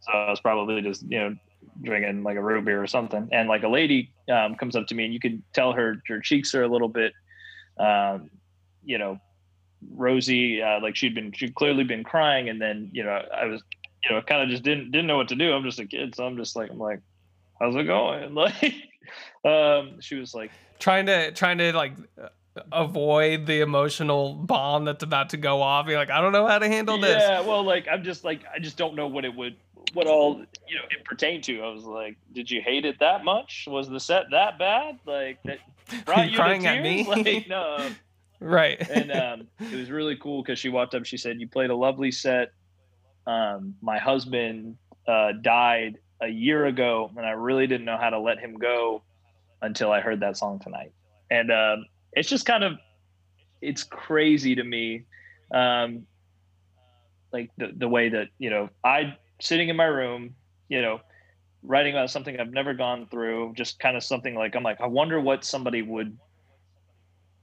so 0.01 0.11
I 0.11 0.29
was 0.29 0.39
probably 0.39 0.81
just, 0.81 1.03
you 1.03 1.19
know, 1.19 1.35
drinking 1.81 2.23
like 2.23 2.37
a 2.37 2.43
root 2.43 2.65
beer 2.65 2.81
or 2.81 2.87
something. 2.87 3.29
And 3.31 3.47
like 3.47 3.63
a 3.63 3.69
lady 3.69 4.11
um, 4.29 4.55
comes 4.55 4.75
up 4.75 4.87
to 4.87 4.95
me, 4.95 5.05
and 5.05 5.13
you 5.13 5.19
can 5.19 5.43
tell 5.53 5.73
her 5.73 6.01
her 6.07 6.19
cheeks 6.19 6.53
are 6.55 6.63
a 6.63 6.67
little 6.67 6.89
bit, 6.89 7.13
um, 7.79 8.29
you 8.83 8.97
know, 8.97 9.19
rosy, 9.95 10.61
uh, 10.61 10.79
like 10.81 10.95
she'd 10.95 11.15
been, 11.15 11.31
she'd 11.31 11.55
clearly 11.55 11.83
been 11.83 12.03
crying. 12.03 12.49
And 12.49 12.61
then, 12.61 12.89
you 12.93 13.03
know, 13.03 13.11
I 13.11 13.45
was, 13.45 13.61
you 14.03 14.15
know, 14.15 14.21
kind 14.21 14.41
of 14.41 14.49
just 14.49 14.63
didn't, 14.63 14.91
didn't 14.91 15.07
know 15.07 15.17
what 15.17 15.29
to 15.29 15.35
do. 15.35 15.53
I'm 15.53 15.63
just 15.63 15.79
a 15.79 15.85
kid. 15.85 16.15
So 16.15 16.25
I'm 16.25 16.37
just 16.37 16.55
like, 16.55 16.69
I'm 16.69 16.79
like, 16.79 17.01
how's 17.59 17.75
it 17.75 17.83
going? 17.83 18.35
Like, 19.43 19.45
um, 19.45 19.99
she 19.99 20.15
was 20.15 20.33
like 20.33 20.49
trying 20.79 21.05
to, 21.07 21.33
trying 21.33 21.57
to 21.57 21.73
like 21.73 21.91
avoid 22.71 23.45
the 23.45 23.61
emotional 23.61 24.33
bomb 24.33 24.85
that's 24.85 25.03
about 25.03 25.29
to 25.29 25.37
go 25.37 25.61
off. 25.61 25.87
You're 25.87 25.97
like, 25.97 26.11
I 26.11 26.21
don't 26.21 26.31
know 26.31 26.47
how 26.47 26.59
to 26.59 26.67
handle 26.67 26.99
this. 26.99 27.21
Yeah. 27.21 27.41
Well, 27.41 27.63
like, 27.63 27.87
I'm 27.91 28.03
just 28.03 28.23
like, 28.23 28.43
I 28.53 28.59
just 28.59 28.77
don't 28.77 28.95
know 28.95 29.07
what 29.07 29.25
it 29.25 29.33
would, 29.35 29.55
what 29.93 30.07
all, 30.07 30.37
you 30.67 30.75
know, 30.75 30.83
it 30.89 31.03
pertained 31.03 31.43
to. 31.45 31.61
I 31.61 31.69
was 31.69 31.83
like, 31.83 32.17
did 32.33 32.49
you 32.49 32.61
hate 32.61 32.85
it 32.85 32.99
that 32.99 33.23
much? 33.23 33.67
Was 33.67 33.89
the 33.89 33.99
set 33.99 34.25
that 34.31 34.59
bad? 34.59 34.99
Like 35.05 35.41
that 35.43 35.59
brought 36.05 36.25
you, 36.25 36.31
you 36.31 36.37
crying 36.37 36.65
at 36.67 36.81
me? 36.81 37.03
Like, 37.07 37.47
no, 37.47 37.89
Right. 38.39 38.79
and 38.89 39.11
um, 39.11 39.47
it 39.59 39.75
was 39.75 39.89
really 39.89 40.17
cool 40.17 40.43
because 40.43 40.59
she 40.59 40.69
walked 40.69 40.95
up. 40.95 41.05
She 41.05 41.15
said, 41.17 41.39
"You 41.39 41.47
played 41.47 41.69
a 41.69 41.75
lovely 41.75 42.11
set. 42.11 42.49
Um, 43.25 43.75
my 43.81 43.97
husband 43.97 44.75
uh, 45.07 45.31
died 45.41 45.97
a 46.21 46.27
year 46.27 46.65
ago, 46.65 47.09
and 47.15 47.25
I 47.25 47.31
really 47.31 47.67
didn't 47.67 47.85
know 47.85 47.97
how 47.97 48.09
to 48.09 48.19
let 48.19 48.39
him 48.39 48.57
go 48.57 49.01
until 49.61 49.91
I 49.93 50.01
heard 50.01 50.19
that 50.19 50.35
song 50.35 50.59
tonight." 50.59 50.91
And 51.31 51.51
um, 51.51 51.85
it's 52.15 52.29
just 52.29 52.45
kind 52.45 52.63
of 52.63 52.73
it's 53.61 53.83
crazy 53.83 54.55
to 54.55 54.63
me, 54.63 55.05
um, 55.53 56.05
like 57.31 57.49
the 57.57 57.71
the 57.75 57.87
way 57.87 58.09
that 58.09 58.27
you 58.37 58.49
know 58.49 58.69
I 58.83 59.17
sitting 59.39 59.69
in 59.69 59.75
my 59.75 59.85
room, 59.85 60.35
you 60.69 60.81
know, 60.81 60.99
writing 61.63 61.93
about 61.93 62.09
something 62.09 62.39
I've 62.39 62.51
never 62.51 62.73
gone 62.73 63.07
through, 63.09 63.53
just 63.55 63.79
kind 63.79 63.97
of 63.97 64.03
something 64.03 64.35
like 64.35 64.55
I'm 64.55 64.63
like 64.63 64.81
I 64.81 64.87
wonder 64.87 65.19
what 65.19 65.43
somebody 65.43 65.81
would 65.81 66.17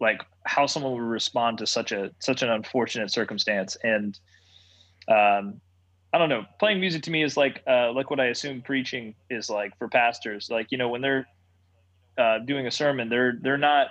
like 0.00 0.22
how 0.46 0.66
someone 0.66 0.92
would 0.92 1.00
respond 1.00 1.58
to 1.58 1.66
such 1.66 1.92
a 1.92 2.10
such 2.20 2.42
an 2.42 2.50
unfortunate 2.50 3.10
circumstance. 3.10 3.76
And 3.82 4.18
um 5.08 5.60
i 6.12 6.18
don't 6.18 6.28
know 6.28 6.44
playing 6.58 6.80
music 6.80 7.02
to 7.02 7.10
me 7.10 7.22
is 7.22 7.36
like 7.36 7.62
uh 7.66 7.90
like 7.92 8.10
what 8.10 8.20
i 8.20 8.26
assume 8.26 8.60
preaching 8.62 9.14
is 9.30 9.48
like 9.50 9.76
for 9.78 9.88
pastors. 9.88 10.48
Like 10.50 10.68
you 10.70 10.78
know 10.78 10.88
when 10.88 11.00
they're 11.00 11.26
uh 12.18 12.38
doing 12.40 12.66
a 12.66 12.70
sermon 12.70 13.08
they're 13.08 13.38
they're 13.40 13.58
not 13.58 13.88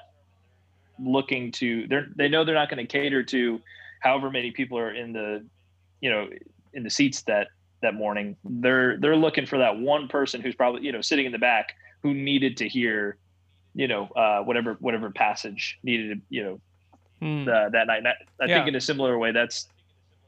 looking 1.01 1.51
to 1.51 1.87
they're 1.87 2.07
they 2.15 2.27
know 2.27 2.43
they're 2.43 2.55
not 2.55 2.69
going 2.69 2.85
to 2.85 2.91
cater 2.91 3.23
to 3.23 3.61
however 4.01 4.29
many 4.29 4.51
people 4.51 4.77
are 4.77 4.93
in 4.93 5.13
the 5.13 5.45
you 6.01 6.09
know 6.09 6.27
in 6.73 6.83
the 6.83 6.89
seats 6.89 7.21
that 7.23 7.47
that 7.81 7.93
morning 7.93 8.35
they're 8.43 8.97
they're 8.97 9.15
looking 9.15 9.45
for 9.45 9.57
that 9.57 9.77
one 9.77 10.07
person 10.07 10.41
who's 10.41 10.55
probably 10.55 10.85
you 10.85 10.91
know 10.91 11.01
sitting 11.01 11.25
in 11.25 11.31
the 11.31 11.39
back 11.39 11.73
who 12.01 12.13
needed 12.13 12.57
to 12.57 12.67
hear 12.67 13.17
you 13.73 13.87
know, 13.87 14.07
uh, 14.15 14.41
whatever 14.41 14.77
whatever 14.79 15.09
passage 15.09 15.79
needed, 15.83 16.17
to, 16.17 16.21
you 16.29 16.43
know, 16.43 16.61
mm. 17.21 17.47
uh, 17.47 17.69
that 17.69 17.87
night. 17.87 18.03
I, 18.05 18.09
I 18.43 18.47
yeah. 18.47 18.57
think 18.57 18.69
in 18.69 18.75
a 18.75 18.81
similar 18.81 19.17
way, 19.17 19.31
that's 19.31 19.67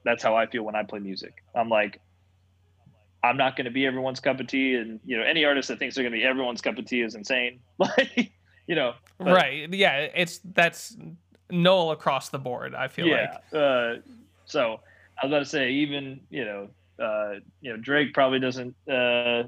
that's 0.03 0.23
how 0.23 0.35
I 0.35 0.45
feel 0.45 0.63
when 0.63 0.75
I 0.75 0.83
play 0.83 0.99
music. 0.99 1.43
I'm 1.55 1.69
like, 1.69 1.99
I'm 3.23 3.37
not 3.37 3.55
going 3.55 3.65
to 3.65 3.71
be 3.71 3.85
everyone's 3.85 4.19
cup 4.19 4.39
of 4.39 4.47
tea, 4.47 4.75
and 4.75 4.99
you 5.05 5.17
know, 5.17 5.23
any 5.23 5.45
artist 5.45 5.67
that 5.69 5.79
thinks 5.79 5.95
they're 5.95 6.03
going 6.03 6.13
to 6.13 6.17
be 6.19 6.23
everyone's 6.23 6.61
cup 6.61 6.77
of 6.77 6.85
tea 6.85 7.01
is 7.01 7.15
insane. 7.15 7.59
Like, 7.77 8.31
you 8.67 8.75
know, 8.75 8.93
but, 9.17 9.33
right? 9.33 9.73
Yeah, 9.73 10.07
it's 10.15 10.39
that's 10.53 10.95
null 11.49 11.91
across 11.91 12.29
the 12.29 12.39
board. 12.39 12.75
I 12.75 12.87
feel 12.87 13.07
yeah, 13.07 13.37
like. 13.51 13.61
Uh, 13.61 14.01
so 14.45 14.79
I 15.21 15.25
was 15.25 15.31
about 15.31 15.39
to 15.39 15.45
say, 15.45 15.71
even 15.71 16.21
you 16.29 16.45
know, 16.45 16.69
uh, 16.99 17.39
you 17.61 17.71
know, 17.71 17.77
Drake 17.77 18.13
probably 18.13 18.39
doesn't 18.39 18.75
uh, 18.89 19.43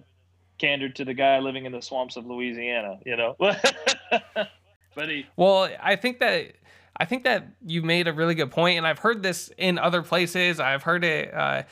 cander 0.57 0.89
to 0.89 1.05
the 1.05 1.13
guy 1.13 1.39
living 1.39 1.65
in 1.65 1.71
the 1.71 1.81
swamps 1.81 2.15
of 2.15 2.25
Louisiana, 2.25 2.99
you 3.05 3.15
know. 3.15 3.35
but 3.39 5.09
he 5.09 5.25
Well, 5.35 5.69
I 5.81 5.95
think 5.95 6.19
that 6.19 6.53
I 6.97 7.05
think 7.05 7.23
that 7.23 7.47
you 7.65 7.81
made 7.81 8.07
a 8.07 8.13
really 8.13 8.35
good 8.35 8.51
point 8.51 8.77
and 8.77 8.87
I've 8.87 8.99
heard 8.99 9.23
this 9.23 9.51
in 9.57 9.77
other 9.77 10.01
places. 10.01 10.59
I've 10.59 10.83
heard 10.83 11.03
it 11.03 11.33
uh, 11.33 11.63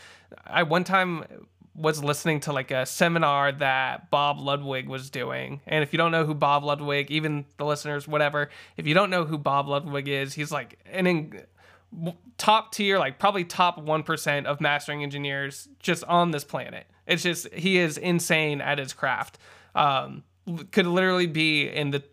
I 0.46 0.64
one 0.64 0.84
time 0.84 1.26
was 1.74 2.04
listening 2.04 2.42
to 2.42 2.54
like 2.54 2.72
a 2.72 2.86
seminar 2.86 3.52
that 3.54 4.12
Bob 4.12 4.40
Ludwig 4.40 4.90
was 4.90 5.10
doing. 5.10 5.62
And 5.66 5.84
if 5.84 5.94
you 5.94 5.98
don't 5.98 6.12
know 6.12 6.26
who 6.26 6.34
Bob 6.34 6.64
Ludwig, 6.64 7.10
even 7.10 7.46
the 7.58 7.66
listeners, 7.66 8.08
whatever, 8.08 8.50
if 8.78 8.86
you 8.86 8.94
don't 8.94 9.10
know 9.10 9.24
who 9.24 9.38
Bob 9.38 9.68
Ludwig 9.68 10.08
is, 10.08 10.34
he's 10.34 10.52
like 10.52 10.80
an 10.92 11.08
in, 11.08 11.42
top 12.38 12.74
tier, 12.74 13.00
like 13.00 13.20
probably 13.20 13.46
top 13.46 13.80
1% 13.80 14.46
of 14.46 14.60
mastering 14.60 15.04
engineers 15.04 15.70
just 15.80 16.04
on 16.06 16.32
this 16.32 16.44
planet. 16.44 16.88
It's 17.08 17.24
just, 17.24 17.54
he 17.54 17.78
is 17.78 17.98
insane 17.98 18.62
at 18.62 18.78
his 18.78 18.94
craft. 18.94 19.38
Um, 19.74 20.24
could 20.72 20.88
literally 20.88 21.28
be 21.28 21.68
in 21.68 21.92
the 21.92 22.04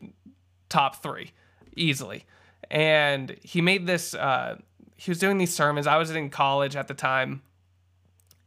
top 0.69 1.03
three 1.03 1.33
easily. 1.75 2.27
And 2.71 3.37
he 3.43 3.61
made 3.61 3.87
this, 3.87 4.15
uh, 4.15 4.57
he 4.97 5.11
was 5.11 5.19
doing 5.19 5.39
these 5.39 5.55
sermons. 5.55 5.87
I 5.87 5.97
was 5.97 6.11
in 6.11 6.31
college 6.31 6.77
at 6.77 6.87
the 6.89 6.95
time 6.95 7.43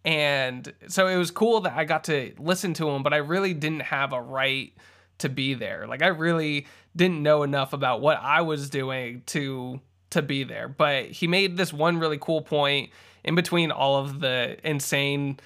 and 0.03 0.73
so 0.87 1.07
it 1.07 1.17
was 1.17 1.31
cool 1.31 1.61
that 1.61 1.73
I 1.73 1.85
got 1.85 2.05
to 2.05 2.33
listen 2.39 2.73
to 2.75 2.89
him, 2.89 3.03
but 3.03 3.13
I 3.13 3.17
really 3.17 3.53
didn't 3.53 3.81
have 3.81 4.13
a 4.13 4.21
right 4.21 4.73
to 5.19 5.29
be 5.29 5.53
there. 5.53 5.85
Like 5.87 6.01
I 6.01 6.07
really 6.07 6.65
didn't 6.95 7.21
know 7.21 7.43
enough 7.43 7.73
about 7.73 8.01
what 8.01 8.19
I 8.21 8.41
was 8.41 8.69
doing 8.69 9.23
to 9.27 9.79
to 10.11 10.21
be 10.21 10.43
there. 10.43 10.67
But 10.67 11.05
he 11.05 11.27
made 11.27 11.57
this 11.57 11.71
one 11.71 11.97
really 11.97 12.17
cool 12.19 12.41
point 12.41 12.89
in 13.23 13.35
between 13.35 13.71
all 13.71 13.97
of 13.97 14.19
the 14.19 14.57
insane 14.63 15.39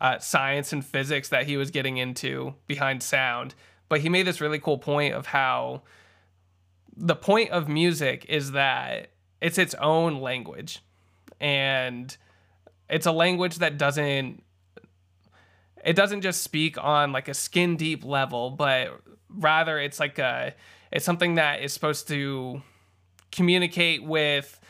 uh, 0.00 0.18
science 0.18 0.72
and 0.72 0.84
physics 0.84 1.28
that 1.28 1.46
he 1.46 1.56
was 1.56 1.70
getting 1.70 1.98
into 1.98 2.54
behind 2.66 3.02
sound. 3.02 3.54
But 3.88 4.00
he 4.00 4.08
made 4.08 4.26
this 4.26 4.40
really 4.40 4.58
cool 4.58 4.78
point 4.78 5.14
of 5.14 5.26
how 5.26 5.82
the 6.96 7.14
point 7.14 7.50
of 7.50 7.68
music 7.68 8.26
is 8.28 8.52
that 8.52 9.10
it's 9.40 9.58
its 9.58 9.74
own 9.74 10.20
language. 10.20 10.82
And 11.40 12.16
it's 12.88 13.06
a 13.06 13.12
language 13.12 13.56
that 13.56 13.78
doesn't 13.78 14.42
it 15.84 15.94
doesn't 15.94 16.22
just 16.22 16.42
speak 16.42 16.76
on 16.82 17.12
like 17.12 17.28
a 17.28 17.34
skin 17.34 17.76
deep 17.76 18.04
level, 18.04 18.50
but 18.50 19.00
rather 19.28 19.78
it's 19.78 20.00
like 20.00 20.18
a 20.18 20.54
it's 20.90 21.04
something 21.04 21.36
that 21.36 21.62
is 21.62 21.72
supposed 21.72 22.08
to 22.08 22.62
communicate 23.30 24.02
with 24.02 24.60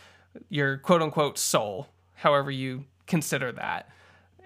your 0.49 0.79
quote 0.79 1.03
unquote 1.03 1.39
soul, 1.39 1.89
however 2.15 2.51
you 2.51 2.85
consider 3.07 3.53
that. 3.53 3.91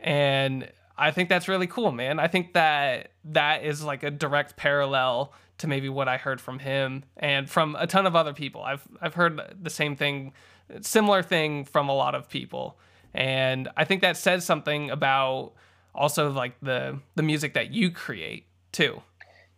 And 0.01 0.71
I 0.97 1.11
think 1.11 1.29
that's 1.29 1.49
really 1.49 1.67
cool, 1.67 1.93
man. 1.93 2.19
I 2.19 2.29
think 2.29 2.53
that 2.53 3.13
that 3.25 3.65
is 3.65 3.83
like 3.83 4.03
a 4.03 4.11
direct 4.11 4.57
parallel 4.57 5.33
to 5.59 5.67
maybe 5.67 5.89
what 5.89 6.09
I 6.09 6.17
heard 6.17 6.41
from 6.41 6.59
him 6.59 7.05
and 7.17 7.49
from 7.49 7.77
a 7.79 7.87
ton 7.87 8.07
of 8.07 8.15
other 8.15 8.33
people. 8.33 8.63
I've 8.63 8.87
I've 9.01 9.15
heard 9.15 9.41
the 9.61 9.71
same 9.71 9.97
thing, 9.97 10.33
similar 10.81 11.23
thing 11.23 11.65
from 11.65 11.89
a 11.89 11.95
lot 11.95 12.15
of 12.15 12.29
people 12.29 12.79
and 13.14 13.68
I 13.77 13.85
think 13.85 14.03
that 14.03 14.16
says 14.16 14.44
something 14.44 14.90
about 14.90 15.53
also 15.94 16.31
like 16.31 16.55
the 16.61 16.98
the 17.14 17.22
music 17.22 17.55
that 17.55 17.72
you 17.72 17.90
create 17.90 18.46
too. 18.72 19.03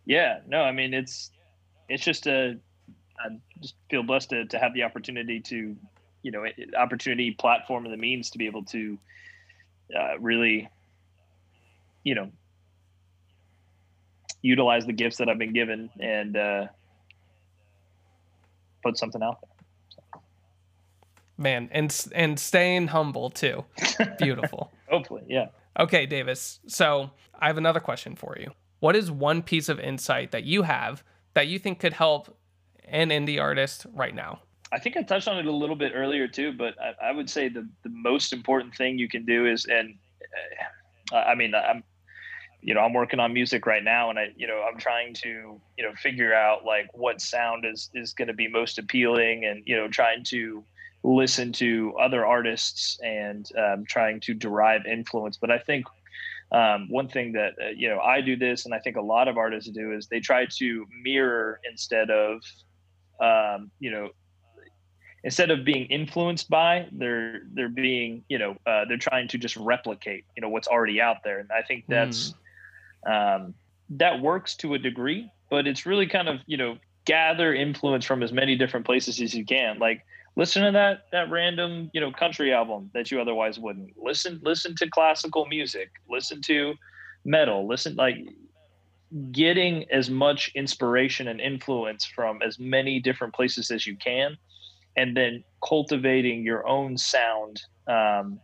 Yeah, 0.05 0.39
no, 0.47 0.61
I 0.61 0.71
mean 0.71 0.93
it's 0.93 1.31
it's 1.89 2.03
just 2.03 2.27
a 2.27 2.57
I 3.19 3.37
just 3.61 3.75
feel 3.89 4.03
blessed 4.03 4.31
to, 4.31 4.45
to 4.45 4.59
have 4.59 4.73
the 4.73 4.83
opportunity 4.83 5.39
to 5.41 5.75
you 6.21 6.31
know 6.31 6.45
opportunity 6.77 7.31
platform 7.31 7.85
and 7.85 7.93
the 7.93 7.97
means 7.97 8.29
to 8.31 8.37
be 8.37 8.45
able 8.45 8.63
to 8.65 8.97
uh, 9.97 10.19
really 10.19 10.67
you 12.03 12.15
know 12.15 12.29
utilize 14.41 14.85
the 14.85 14.93
gifts 14.93 15.17
that 15.17 15.29
I've 15.29 15.39
been 15.39 15.53
given 15.53 15.89
and 15.99 16.37
uh, 16.37 16.67
put 18.83 18.97
something 18.97 19.23
out 19.23 19.39
there 19.41 19.54
man 21.37 21.69
and 21.71 22.07
and 22.13 22.39
staying 22.39 22.87
humble 22.87 23.29
too. 23.29 23.65
Beautiful. 24.19 24.71
Hopefully 24.89 25.23
yeah. 25.27 25.47
Okay 25.79 26.05
davis 26.05 26.59
so 26.67 27.11
i 27.39 27.47
have 27.47 27.57
another 27.57 27.79
question 27.79 28.15
for 28.15 28.37
you. 28.39 28.51
What 28.79 28.95
is 28.95 29.09
one 29.09 29.41
piece 29.41 29.69
of 29.69 29.79
insight 29.79 30.31
that 30.31 30.43
you 30.43 30.63
have 30.63 31.03
that 31.33 31.47
you 31.47 31.59
think 31.59 31.79
could 31.79 31.93
help 31.93 32.37
an 32.85 33.09
indie 33.09 33.41
artist 33.41 33.85
right 33.93 34.13
now? 34.13 34.39
I 34.71 34.79
think 34.79 34.97
i 34.97 35.01
touched 35.03 35.27
on 35.27 35.37
it 35.37 35.45
a 35.45 35.51
little 35.51 35.75
bit 35.75 35.93
earlier 35.95 36.27
too 36.27 36.51
but 36.51 36.75
i, 36.81 37.09
I 37.09 37.11
would 37.11 37.29
say 37.29 37.49
the, 37.49 37.67
the 37.83 37.89
most 37.89 38.33
important 38.33 38.75
thing 38.75 38.97
you 38.97 39.07
can 39.07 39.25
do 39.25 39.45
is 39.45 39.65
and 39.65 39.95
uh, 41.13 41.17
i 41.17 41.35
mean 41.35 41.53
i'm 41.55 41.83
you 42.61 42.73
know 42.73 42.81
i'm 42.81 42.93
working 42.93 43.19
on 43.19 43.31
music 43.31 43.65
right 43.67 43.83
now 43.83 44.09
and 44.09 44.17
i 44.17 44.29
you 44.35 44.47
know 44.47 44.65
i'm 44.67 44.77
trying 44.77 45.13
to 45.13 45.61
you 45.77 45.83
know 45.83 45.93
figure 46.01 46.33
out 46.33 46.65
like 46.65 46.87
what 46.93 47.21
sound 47.21 47.63
is 47.63 47.89
is 47.93 48.13
going 48.13 48.27
to 48.27 48.33
be 48.33 48.47
most 48.47 48.79
appealing 48.79 49.45
and 49.45 49.63
you 49.65 49.75
know 49.75 49.87
trying 49.87 50.23
to 50.23 50.63
listen 51.05 51.51
to 51.53 51.93
other 52.01 52.25
artists 52.25 52.99
and 53.03 53.49
um, 53.57 53.85
trying 53.87 54.19
to 54.21 54.33
derive 54.33 54.85
influence. 54.85 55.37
But 55.37 55.51
I 55.51 55.59
think 55.59 55.85
um, 56.51 56.87
one 56.89 57.07
thing 57.07 57.33
that 57.33 57.53
uh, 57.61 57.69
you 57.75 57.89
know 57.89 57.99
I 57.99 58.21
do 58.21 58.35
this, 58.35 58.65
and 58.65 58.73
I 58.73 58.79
think 58.79 58.97
a 58.97 59.01
lot 59.01 59.27
of 59.27 59.37
artists 59.37 59.69
do, 59.69 59.93
is 59.93 60.07
they 60.07 60.19
try 60.19 60.45
to 60.57 60.85
mirror 61.03 61.59
instead 61.69 62.09
of 62.09 62.41
um, 63.19 63.71
you 63.79 63.91
know 63.91 64.09
instead 65.25 65.49
of 65.49 65.65
being 65.65 65.85
influenced 65.87 66.49
by 66.49 66.87
they're 66.91 67.41
they're 67.53 67.67
being 67.67 68.23
you 68.29 68.37
know 68.37 68.55
uh, 68.65 68.85
they're 68.87 68.97
trying 68.97 69.27
to 69.27 69.37
just 69.37 69.57
replicate 69.57 70.23
you 70.37 70.41
know 70.41 70.49
what's 70.49 70.67
already 70.67 71.01
out 71.01 71.17
there 71.23 71.39
and 71.39 71.49
i 71.51 71.63
think 71.63 71.83
that's 71.87 72.35
mm. 73.05 73.35
um, 73.35 73.53
that 73.89 74.21
works 74.21 74.55
to 74.55 74.75
a 74.75 74.79
degree 74.79 75.29
but 75.49 75.65
it's 75.65 75.85
really 75.85 76.05
kind 76.05 76.29
of 76.29 76.39
you 76.45 76.57
know 76.57 76.77
gather 77.05 77.53
influence 77.53 78.05
from 78.05 78.21
as 78.21 78.31
many 78.31 78.55
different 78.55 78.85
places 78.85 79.19
as 79.19 79.33
you 79.33 79.43
can 79.43 79.79
like 79.79 80.05
listen 80.35 80.63
to 80.63 80.71
that 80.71 81.05
that 81.11 81.29
random 81.29 81.89
you 81.93 82.01
know 82.01 82.11
country 82.11 82.53
album 82.53 82.89
that 82.93 83.11
you 83.11 83.21
otherwise 83.21 83.59
wouldn't. 83.59 83.91
Listen 83.97 84.39
listen 84.43 84.75
to 84.75 84.89
classical 84.89 85.45
music. 85.45 85.89
Listen 86.09 86.41
to 86.43 86.73
metal. 87.23 87.67
Listen 87.67 87.95
like 87.95 88.17
getting 89.31 89.85
as 89.91 90.09
much 90.09 90.51
inspiration 90.55 91.27
and 91.27 91.39
influence 91.39 92.05
from 92.05 92.41
as 92.41 92.59
many 92.59 92.99
different 92.99 93.33
places 93.33 93.71
as 93.71 93.85
you 93.85 93.95
can 93.95 94.35
and 94.97 95.15
then 95.15 95.43
cultivating 95.67 96.43
your 96.43 96.67
own 96.67 96.97
sound 96.97 97.61
um, 97.87 98.39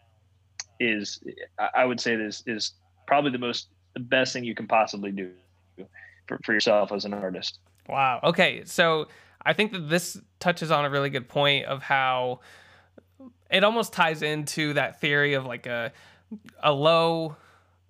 is 0.80 1.22
i 1.76 1.84
would 1.84 2.00
say 2.00 2.16
this 2.16 2.44
is 2.48 2.74
probably 3.08 3.32
the 3.32 3.38
most 3.38 3.70
the 3.94 4.00
best 4.00 4.34
thing 4.34 4.44
you 4.44 4.56
can 4.56 4.68
possibly 4.68 5.12
do 5.12 5.32
for, 6.28 6.40
for 6.46 6.54
yourself 6.54 6.94
as 6.94 7.04
an 7.04 7.14
artist. 7.14 7.60
Wow. 7.90 8.22
Okay 8.24 8.64
so 8.66 9.08
I 9.46 9.54
think 9.54 9.72
that 9.72 9.90
this 9.90 10.20
touches 10.40 10.72
on 10.72 10.86
a 10.86 10.90
really 10.90 11.10
good 11.10 11.28
point 11.28 11.66
of 11.66 11.82
how 11.82 12.42
it 13.50 13.64
almost 13.64 13.94
ties 13.94 14.22
into 14.22 14.74
that 14.74 15.02
theory 15.02 15.34
of 15.34 15.46
like 15.46 15.66
a 15.66 15.92
a 16.64 16.72
low 16.72 17.36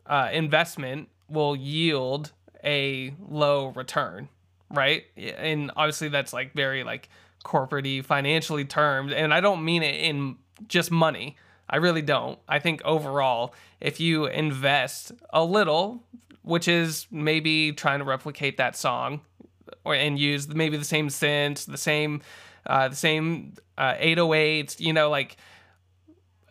uh, 0.06 0.30
investment 0.34 1.10
will 1.30 1.56
yield 1.56 2.32
a 2.64 3.14
low 3.28 3.68
return, 3.68 4.30
right? 4.70 5.04
And 5.16 5.72
obviously 5.76 6.10
that's 6.10 6.34
like 6.34 6.54
very 6.54 6.84
like 6.84 7.10
corporatey, 7.46 8.04
financially 8.04 8.66
termed, 8.66 9.12
and 9.12 9.34
I 9.34 9.42
don't 9.42 9.64
mean 9.64 9.84
it 9.84 9.96
in 9.96 10.38
just 10.68 10.92
money. 10.92 11.38
I 11.70 11.78
really 11.78 12.02
don't. 12.02 12.38
I 12.50 12.60
think 12.60 12.82
overall, 12.84 13.54
if 13.80 14.00
you 14.00 14.26
invest 14.26 15.14
a 15.32 15.44
little, 15.44 16.04
which 16.42 16.68
is 16.68 17.08
maybe 17.12 17.72
trying 17.72 18.00
to 18.00 18.06
replicate 18.06 18.58
that 18.58 18.76
song 18.76 19.22
or 19.84 19.96
and 19.96 20.18
use 20.18 20.48
maybe 20.48 20.78
the 20.78 20.86
same 20.86 21.10
synths, 21.10 21.66
the 21.66 21.78
same 21.78 22.22
uh, 22.66 22.90
the 22.90 22.96
same 22.96 23.54
uh, 23.78 23.96
808s, 23.96 24.80
you 24.80 24.94
know, 24.94 25.10
like 25.10 25.38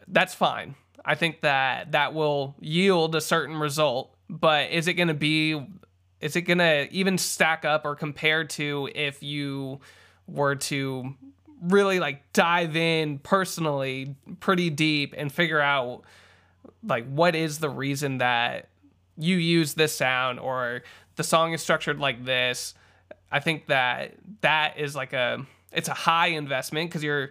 that's 0.09 0.35
fine. 0.35 0.75
I 1.05 1.15
think 1.15 1.43
that 1.43 1.93
that 1.93 2.15
will 2.15 2.57
yield 2.61 3.15
a 3.15 3.21
certain 3.21 3.57
result, 3.57 4.15
but 4.29 4.71
is 4.71 4.89
it 4.89 4.95
going 4.95 5.09
to 5.09 5.15
be 5.15 5.65
is 6.21 6.37
it 6.37 6.43
going 6.43 6.59
to 6.59 6.89
even 6.93 7.17
stack 7.17 7.65
up 7.65 7.85
or 7.85 7.95
compare 7.95 8.45
to 8.45 8.89
if 8.95 9.23
you 9.23 9.81
were 10.27 10.55
to 10.55 11.15
really 11.63 11.99
like 11.99 12.33
dive 12.33 12.77
in 12.77 13.19
personally 13.19 14.15
pretty 14.41 14.71
deep 14.71 15.15
and 15.17 15.33
figure 15.33 15.61
out 15.61 16.03
like 16.83 17.07
what 17.09 17.35
is 17.35 17.59
the 17.59 17.69
reason 17.69 18.19
that 18.19 18.69
you 19.17 19.37
use 19.37 19.75
this 19.75 19.95
sound 19.95 20.41
or 20.41 20.83
the 21.17 21.25
song 21.25 21.53
is 21.53 21.61
structured 21.61 21.99
like 21.99 22.25
this 22.25 22.75
I 23.31 23.41
think 23.41 23.67
that 23.67 24.15
that 24.41 24.79
is 24.79 24.95
like 24.95 25.13
a 25.13 25.45
it's 25.73 25.89
a 25.89 25.95
high 25.95 26.29
investment 26.29 26.91
because 26.91 27.03
you're 27.03 27.31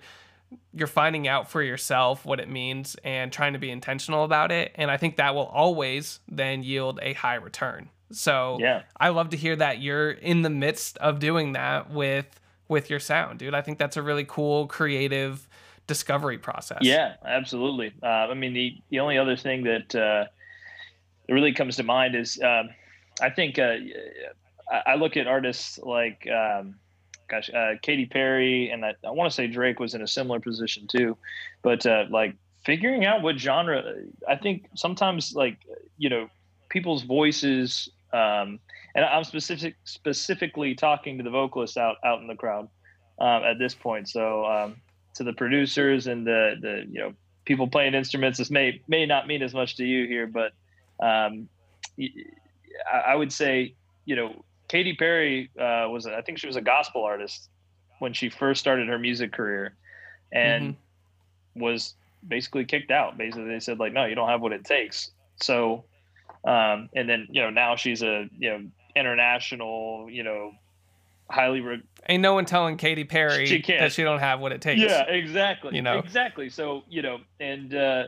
you're 0.74 0.88
finding 0.88 1.28
out 1.28 1.50
for 1.50 1.62
yourself 1.62 2.26
what 2.26 2.40
it 2.40 2.50
means 2.50 2.96
and 3.04 3.32
trying 3.32 3.54
to 3.54 3.60
be 3.60 3.70
intentional 3.70 4.24
about 4.24 4.52
it. 4.52 4.72
And 4.76 4.90
i 4.90 4.98
think 4.98 5.18
that 5.18 5.36
will 5.36 5.46
always 5.48 6.20
then 6.28 6.64
yield 6.64 7.00
a 7.02 7.14
high 7.14 7.36
return. 7.36 7.90
So 8.12 8.58
yeah. 8.60 8.84
I 9.00 9.10
love 9.10 9.30
to 9.30 9.38
hear 9.38 9.56
that 9.56 9.82
you're 9.82 10.12
in 10.12 10.42
the 10.42 10.50
midst 10.50 10.98
of 10.98 11.20
doing 11.20 11.54
that 11.54 11.92
with 11.92 12.40
with 12.68 12.90
your 12.90 13.00
sound 13.00 13.40
dude. 13.40 13.54
I 13.54 13.62
think 13.62 13.78
that's 13.78 13.98
a 13.98 14.02
really 14.02 14.26
cool 14.26 14.68
creative 14.68 15.48
discovery 15.88 16.38
process. 16.38 16.80
Yeah 16.82 17.16
absolutely. 17.26 17.94
Uh, 18.02 18.06
i 18.06 18.34
mean 18.34 18.54
the 18.54 18.78
the 18.90 19.00
only 19.00 19.18
other 19.18 19.36
thing 19.36 19.64
that 19.64 19.96
uh, 19.96 20.26
really 21.28 21.54
comes 21.54 21.76
to 21.76 21.84
mind 21.84 22.16
is 22.16 22.40
um, 22.42 22.70
i 23.22 23.30
think 23.30 23.60
I 24.72 24.96
look 24.96 25.18
at 25.18 25.28
artists 25.28 25.80
like, 25.80 26.28
um, 26.28 26.76
gosh, 27.28 27.50
uh, 27.50 27.74
Katy 27.82 28.06
Perry, 28.06 28.70
and 28.70 28.86
I, 28.86 28.94
I 29.04 29.12
want 29.12 29.32
to 29.32 29.36
say 29.36 29.48
Drake 29.48 29.80
was 29.80 29.96
in 29.96 30.02
a 30.02 30.08
similar 30.08 30.40
position 30.40 30.88
too, 30.88 31.18
but 31.62 31.86
uh, 31.86 32.06
like 32.10 32.36
figuring 32.64 33.06
out 33.06 33.22
what 33.22 33.38
genre. 33.38 33.96
I 34.28 34.36
think 34.36 34.68
sometimes 34.76 35.34
like 35.34 35.58
you 35.98 36.10
know 36.10 36.30
people's 36.70 37.04
voices 37.04 37.90
um, 38.14 38.60
and 38.96 39.06
i'm 39.06 39.24
specific 39.24 39.76
specifically 39.84 40.76
talking 40.76 41.18
to 41.18 41.24
the 41.24 41.30
vocalists 41.30 41.78
out 41.78 41.98
out 42.06 42.22
in 42.22 42.28
the 42.28 42.36
crowd 42.36 42.70
um, 43.20 43.44
at 43.44 43.60
this 43.60 43.76
point 43.76 44.08
so 44.08 44.46
um, 44.46 44.76
to 45.14 45.24
the 45.24 45.34
producers 45.34 46.08
and 46.08 46.26
the 46.26 46.56
the 46.62 46.86
you 46.90 47.00
know 47.00 47.14
people 47.46 47.68
playing 47.68 47.94
instruments 47.94 48.38
this 48.38 48.50
may 48.50 48.82
may 48.88 49.06
not 49.06 49.28
mean 49.28 49.42
as 49.42 49.54
much 49.54 49.76
to 49.76 49.84
you 49.84 50.08
here 50.08 50.28
but 50.28 50.54
um, 51.04 51.50
I 52.94 53.16
would 53.16 53.34
say 53.34 53.76
you 54.06 54.16
know 54.16 54.46
Katy 54.70 54.94
Perry 54.94 55.50
uh, 55.60 55.90
was 55.90 56.06
I 56.06 56.22
think 56.22 56.38
she 56.38 56.48
was 56.48 56.56
a 56.56 56.62
gospel 56.62 57.04
artist 57.04 57.50
when 57.98 58.14
she 58.14 58.30
first 58.30 58.62
started 58.62 58.88
her 58.88 58.98
music 58.98 59.34
career 59.34 59.76
and 60.32 60.74
mm-hmm. 60.74 61.62
was 61.62 61.96
basically 62.26 62.66
kicked 62.66 62.92
out. 62.92 63.18
Basically, 63.18 63.50
they 63.50 63.60
said 63.60 63.80
like, 63.80 63.92
no, 63.92 64.06
you 64.06 64.16
don't 64.16 64.30
have 64.30 64.42
what 64.42 64.54
it 64.54 64.64
takes. 64.64 65.12
So, 65.42 65.84
um, 66.46 66.90
and 66.96 67.10
then 67.10 67.28
you 67.32 67.42
know 67.42 67.50
now 67.50 67.76
she's 67.76 68.04
a 68.04 68.30
you 68.38 68.50
know 68.50 68.66
international 68.96 70.08
you 70.10 70.24
know 70.24 70.52
highly 71.30 71.62
re- 71.62 71.84
ain't 72.08 72.22
no 72.22 72.34
one 72.34 72.46
telling 72.46 72.78
Katy 72.78 73.04
Perry 73.04 73.46
she 73.46 73.62
that 73.68 73.92
she 73.92 74.04
don't 74.04 74.20
have 74.20 74.40
what 74.40 74.52
it 74.52 74.62
takes. 74.62 74.82
Yeah, 74.82 75.04
exactly. 75.04 75.76
You 75.76 75.82
know 75.82 75.98
exactly. 75.98 76.50
So 76.50 76.84
you 76.88 77.02
know 77.02 77.18
and. 77.40 77.74
uh 77.74 78.04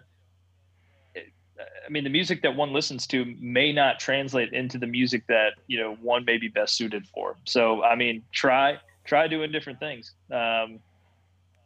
I 1.85 1.89
mean, 1.89 2.03
the 2.03 2.09
music 2.09 2.41
that 2.43 2.55
one 2.55 2.73
listens 2.73 3.07
to 3.07 3.25
may 3.39 3.71
not 3.73 3.99
translate 3.99 4.53
into 4.53 4.77
the 4.77 4.87
music 4.87 5.27
that 5.27 5.53
you 5.67 5.79
know 5.79 5.95
one 5.95 6.25
may 6.25 6.37
be 6.37 6.47
best 6.47 6.75
suited 6.75 7.07
for. 7.07 7.35
So, 7.45 7.83
I 7.83 7.95
mean, 7.95 8.23
try 8.31 8.79
try 9.03 9.27
doing 9.27 9.51
different 9.51 9.79
things. 9.79 10.13
Um, 10.31 10.79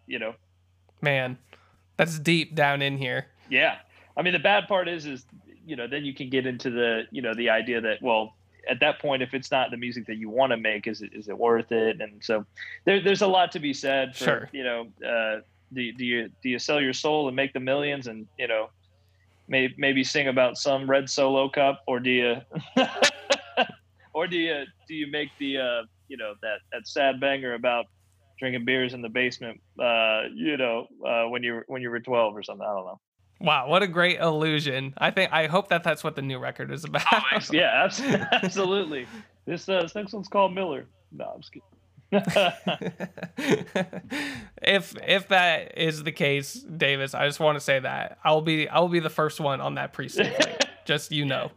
you 0.07 0.19
know, 0.19 0.33
man, 1.01 1.37
that's 1.97 2.19
deep 2.19 2.55
down 2.55 2.81
in 2.81 2.97
here. 2.97 3.27
Yeah, 3.49 3.77
I 4.17 4.21
mean, 4.21 4.33
the 4.33 4.39
bad 4.39 4.67
part 4.67 4.87
is, 4.87 5.05
is 5.05 5.25
you 5.65 5.75
know, 5.75 5.87
then 5.87 6.05
you 6.05 6.13
can 6.13 6.29
get 6.29 6.45
into 6.45 6.69
the 6.69 7.03
you 7.11 7.21
know 7.21 7.33
the 7.33 7.49
idea 7.49 7.81
that 7.81 8.01
well, 8.01 8.35
at 8.69 8.79
that 8.79 8.99
point, 8.99 9.21
if 9.21 9.33
it's 9.33 9.51
not 9.51 9.71
the 9.71 9.77
music 9.77 10.05
that 10.07 10.15
you 10.15 10.29
want 10.29 10.51
to 10.51 10.57
make, 10.57 10.87
is 10.87 11.01
it 11.01 11.11
is 11.13 11.27
it 11.27 11.37
worth 11.37 11.71
it? 11.71 12.01
And 12.01 12.23
so, 12.23 12.45
there, 12.85 13.01
there's 13.01 13.21
a 13.21 13.27
lot 13.27 13.51
to 13.53 13.59
be 13.59 13.73
said. 13.73 14.15
For, 14.15 14.23
sure. 14.23 14.49
You 14.51 14.63
know, 14.63 14.87
uh, 15.07 15.41
do, 15.73 15.91
do 15.91 16.05
you 16.05 16.29
do 16.41 16.49
you 16.49 16.59
sell 16.59 16.81
your 16.81 16.93
soul 16.93 17.27
and 17.27 17.35
make 17.35 17.53
the 17.53 17.59
millions 17.59 18.07
and 18.07 18.27
you 18.37 18.47
know 18.47 18.69
maybe 19.47 19.75
maybe 19.77 20.03
sing 20.03 20.27
about 20.27 20.57
some 20.57 20.89
red 20.89 21.09
solo 21.09 21.49
cup, 21.49 21.81
or 21.87 21.99
do 21.99 22.09
you, 22.09 22.35
or 24.13 24.27
do 24.27 24.37
you 24.37 24.63
do 24.87 24.93
you 24.95 25.07
make 25.11 25.29
the 25.39 25.57
uh, 25.57 25.81
you 26.07 26.17
know 26.17 26.33
that 26.41 26.57
that 26.71 26.87
sad 26.87 27.19
banger 27.19 27.53
about 27.53 27.85
drinking 28.39 28.65
beers 28.65 28.93
in 28.93 29.01
the 29.01 29.09
basement, 29.09 29.59
uh, 29.79 30.23
you 30.33 30.57
know, 30.57 30.87
uh, 31.05 31.23
when 31.29 31.43
you 31.43 31.61
when 31.67 31.81
you 31.81 31.89
were 31.89 31.99
twelve 31.99 32.35
or 32.35 32.43
something? 32.43 32.65
I 32.65 32.73
don't 32.73 32.85
know. 32.85 32.99
Wow, 33.41 33.67
what 33.67 33.83
a 33.83 33.87
great 33.87 34.19
illusion! 34.19 34.93
I 34.97 35.11
think 35.11 35.31
I 35.33 35.47
hope 35.47 35.69
that 35.69 35.83
that's 35.83 36.03
what 36.03 36.15
the 36.15 36.21
new 36.21 36.39
record 36.39 36.71
is 36.71 36.83
about. 36.85 37.03
Oh, 37.11 37.39
yeah, 37.51 37.89
absolutely. 38.31 39.07
this 39.45 39.67
uh, 39.67 39.81
this 39.81 39.95
next 39.95 40.13
one's 40.13 40.27
called 40.27 40.53
Miller. 40.53 40.85
No, 41.11 41.31
I'm 41.35 41.41
just 41.41 41.51
kidding. 41.51 41.67
If 44.61 44.95
if 45.07 45.27
that 45.29 45.77
is 45.77 46.03
the 46.03 46.11
case, 46.11 46.53
Davis, 46.53 47.13
I 47.13 47.25
just 47.27 47.39
want 47.39 47.55
to 47.57 47.59
say 47.59 47.79
that 47.79 48.17
I'll 48.23 48.41
be 48.41 48.67
I'll 48.69 48.87
be 48.87 48.99
the 48.99 49.09
first 49.09 49.39
one 49.39 49.61
on 49.61 49.75
that 49.75 49.93
precinct. 49.93 50.65
just 50.85 51.11
you 51.11 51.25
know, 51.25 51.51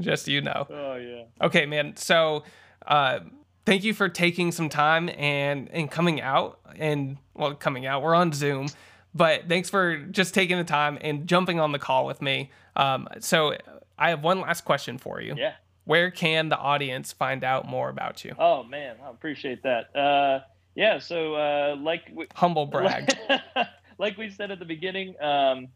just 0.00 0.28
you 0.28 0.40
know. 0.40 0.66
Oh 0.70 0.96
yeah. 0.96 1.24
Okay, 1.46 1.66
man. 1.66 1.96
So, 1.96 2.44
uh, 2.86 3.20
thank 3.66 3.84
you 3.84 3.94
for 3.94 4.08
taking 4.08 4.52
some 4.52 4.68
time 4.68 5.10
and 5.16 5.68
and 5.70 5.90
coming 5.90 6.20
out 6.20 6.60
and 6.76 7.18
well 7.34 7.54
coming 7.54 7.86
out. 7.86 8.02
We're 8.02 8.14
on 8.14 8.32
Zoom, 8.32 8.68
but 9.14 9.48
thanks 9.48 9.70
for 9.70 9.98
just 9.98 10.34
taking 10.34 10.58
the 10.58 10.64
time 10.64 10.98
and 11.00 11.26
jumping 11.26 11.60
on 11.60 11.72
the 11.72 11.78
call 11.78 12.06
with 12.06 12.22
me. 12.22 12.50
Um, 12.76 13.08
so 13.20 13.56
I 13.98 14.10
have 14.10 14.22
one 14.22 14.40
last 14.40 14.64
question 14.64 14.98
for 14.98 15.20
you. 15.20 15.34
Yeah 15.36 15.54
where 15.88 16.10
can 16.10 16.50
the 16.50 16.58
audience 16.58 17.14
find 17.14 17.42
out 17.42 17.66
more 17.66 17.88
about 17.88 18.22
you? 18.22 18.34
Oh 18.38 18.62
man, 18.62 18.96
I 19.02 19.08
appreciate 19.08 19.62
that. 19.62 19.96
Uh, 19.96 20.40
yeah, 20.74 20.98
so 20.98 21.34
uh, 21.34 21.76
like 21.80 22.02
we, 22.12 22.26
humble 22.34 22.66
brag, 22.66 23.10
like 23.98 24.18
we 24.18 24.28
said 24.28 24.50
at 24.50 24.58
the 24.58 24.66
beginning. 24.66 25.14
Um, 25.18 25.68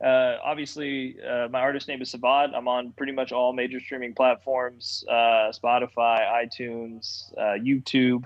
uh, 0.00 0.36
obviously, 0.44 1.16
uh, 1.20 1.48
my 1.48 1.58
artist 1.58 1.88
name 1.88 2.00
is 2.00 2.12
Sivad. 2.12 2.54
I'm 2.54 2.68
on 2.68 2.92
pretty 2.92 3.10
much 3.10 3.32
all 3.32 3.52
major 3.52 3.80
streaming 3.80 4.14
platforms: 4.14 5.04
uh, 5.10 5.50
Spotify, 5.50 6.30
iTunes, 6.30 7.36
uh, 7.36 7.58
YouTube. 7.58 8.24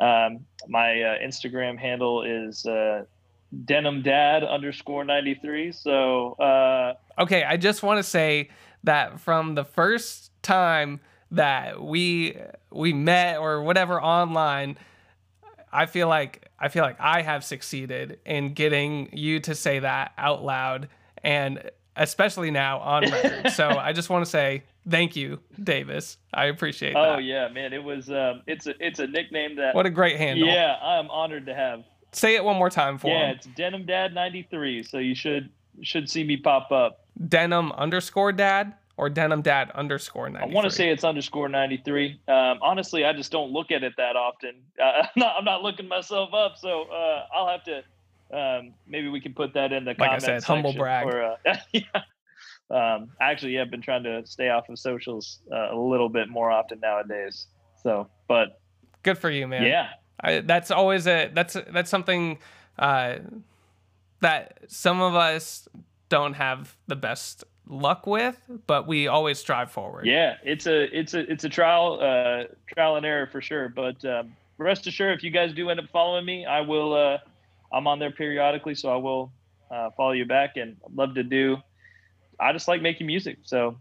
Um, 0.00 0.46
my 0.68 1.18
Instagram 1.24 1.76
handle 1.76 2.22
is 2.22 2.64
denim 3.64 4.02
dad 4.02 4.42
underscore 4.42 5.04
93 5.04 5.70
so 5.70 6.32
uh 6.32 6.94
okay 7.18 7.44
i 7.44 7.56
just 7.56 7.82
want 7.82 7.96
to 7.96 8.02
say 8.02 8.50
that 8.86 9.20
from 9.20 9.54
the 9.54 9.64
first 9.64 10.30
time 10.46 11.00
that 11.32 11.82
we 11.82 12.36
we 12.70 12.92
met 12.92 13.38
or 13.38 13.62
whatever 13.62 14.00
online 14.00 14.78
i 15.72 15.84
feel 15.84 16.06
like 16.06 16.48
i 16.60 16.68
feel 16.68 16.84
like 16.84 16.96
i 17.00 17.20
have 17.20 17.44
succeeded 17.44 18.20
in 18.24 18.54
getting 18.54 19.08
you 19.12 19.40
to 19.40 19.54
say 19.54 19.80
that 19.80 20.12
out 20.16 20.44
loud 20.44 20.88
and 21.24 21.70
especially 21.96 22.50
now 22.50 22.78
on 22.78 23.02
record. 23.10 23.50
So 23.52 23.68
i 23.68 23.92
just 23.92 24.08
want 24.08 24.24
to 24.24 24.30
say 24.30 24.62
thank 24.88 25.16
you 25.16 25.40
davis. 25.62 26.18
I 26.32 26.46
appreciate 26.46 26.94
oh, 26.94 27.02
that. 27.02 27.14
oh 27.16 27.18
yeah 27.18 27.48
man 27.48 27.72
it 27.72 27.82
was 27.82 28.08
um 28.08 28.42
it's 28.46 28.68
a 28.68 28.74
it's 28.78 29.00
a 29.00 29.06
nickname 29.08 29.56
that 29.56 29.74
what 29.74 29.86
a 29.86 29.90
great 29.90 30.18
handle. 30.18 30.46
Yeah 30.46 30.76
i'm 30.80 31.10
honored 31.10 31.46
to 31.46 31.54
have. 31.54 31.82
Say 32.12 32.36
it 32.36 32.44
one 32.44 32.56
more 32.56 32.70
time 32.70 32.98
for 32.98 33.08
yeah 33.08 33.30
him. 33.30 33.36
it's 33.36 33.46
denim 33.48 33.84
dad 33.84 34.14
93 34.14 34.84
so 34.84 34.98
you 34.98 35.14
should 35.16 35.50
should 35.82 36.08
see 36.08 36.24
me 36.24 36.36
pop 36.36 36.70
up. 36.70 37.04
Denim 37.28 37.72
underscore 37.72 38.32
dad 38.32 38.74
or 38.96 39.10
denim 39.10 39.42
dad 39.42 39.70
underscore 39.74 40.28
93? 40.28 40.50
I 40.50 40.54
want 40.54 40.70
to 40.70 40.74
say 40.74 40.88
it's 40.88 41.04
underscore 41.04 41.48
93. 41.48 42.20
Um, 42.28 42.58
honestly, 42.62 43.04
I 43.04 43.12
just 43.12 43.30
don't 43.30 43.50
look 43.50 43.70
at 43.70 43.82
it 43.82 43.94
that 43.96 44.16
often. 44.16 44.54
Uh, 44.78 45.02
I'm, 45.02 45.08
not, 45.16 45.34
I'm 45.38 45.44
not 45.44 45.62
looking 45.62 45.88
myself 45.88 46.34
up, 46.34 46.58
so 46.58 46.82
uh, 46.82 47.24
I'll 47.34 47.48
have 47.48 47.64
to. 47.64 47.82
Um, 48.30 48.74
maybe 48.86 49.08
we 49.08 49.22
can 49.22 49.32
put 49.32 49.54
that 49.54 49.72
in 49.72 49.86
the 49.86 49.94
comments. 49.94 50.26
like 50.26 50.34
I 50.34 50.38
said, 50.38 50.44
humble 50.44 50.74
brag. 50.74 51.06
Or, 51.06 51.22
uh, 51.22 51.56
yeah. 51.72 51.80
Um, 52.70 53.10
actually, 53.18 53.52
yeah, 53.52 53.62
I've 53.62 53.70
been 53.70 53.80
trying 53.80 54.02
to 54.02 54.26
stay 54.26 54.50
off 54.50 54.68
of 54.68 54.78
socials 54.78 55.38
uh, 55.50 55.74
a 55.74 55.78
little 55.78 56.10
bit 56.10 56.28
more 56.28 56.50
often 56.50 56.80
nowadays. 56.80 57.46
So, 57.82 58.08
but 58.28 58.60
good 59.02 59.16
for 59.16 59.30
you, 59.30 59.46
man. 59.46 59.62
Yeah, 59.62 59.88
I, 60.20 60.40
that's 60.40 60.70
always 60.70 61.06
a 61.06 61.30
that's 61.32 61.56
that's 61.70 61.88
something 61.88 62.38
uh, 62.78 63.16
that 64.20 64.58
some 64.66 65.00
of 65.00 65.14
us 65.14 65.68
don't 66.08 66.34
have 66.34 66.76
the 66.86 66.96
best 66.96 67.44
luck 67.68 68.06
with, 68.06 68.38
but 68.66 68.86
we 68.86 69.08
always 69.08 69.38
strive 69.38 69.70
forward. 69.70 70.06
Yeah, 70.06 70.36
it's 70.44 70.66
a 70.66 70.84
it's 70.96 71.14
a 71.14 71.30
it's 71.30 71.44
a 71.44 71.48
trial 71.48 71.98
uh, 72.00 72.44
trial 72.74 72.96
and 72.96 73.04
error 73.04 73.26
for 73.26 73.40
sure. 73.40 73.68
But 73.68 74.04
um, 74.04 74.32
rest 74.58 74.86
assured, 74.86 75.16
if 75.18 75.24
you 75.24 75.30
guys 75.30 75.52
do 75.52 75.68
end 75.70 75.80
up 75.80 75.88
following 75.92 76.24
me, 76.24 76.46
I 76.46 76.60
will. 76.60 76.94
Uh, 76.94 77.18
I'm 77.72 77.86
on 77.86 77.98
there 77.98 78.12
periodically, 78.12 78.74
so 78.74 78.92
I 78.92 78.96
will 78.96 79.32
uh, 79.70 79.90
follow 79.96 80.12
you 80.12 80.24
back, 80.24 80.56
and 80.56 80.76
love 80.94 81.14
to 81.14 81.22
do. 81.22 81.58
I 82.38 82.52
just 82.52 82.68
like 82.68 82.82
making 82.82 83.06
music, 83.06 83.38
so 83.42 83.78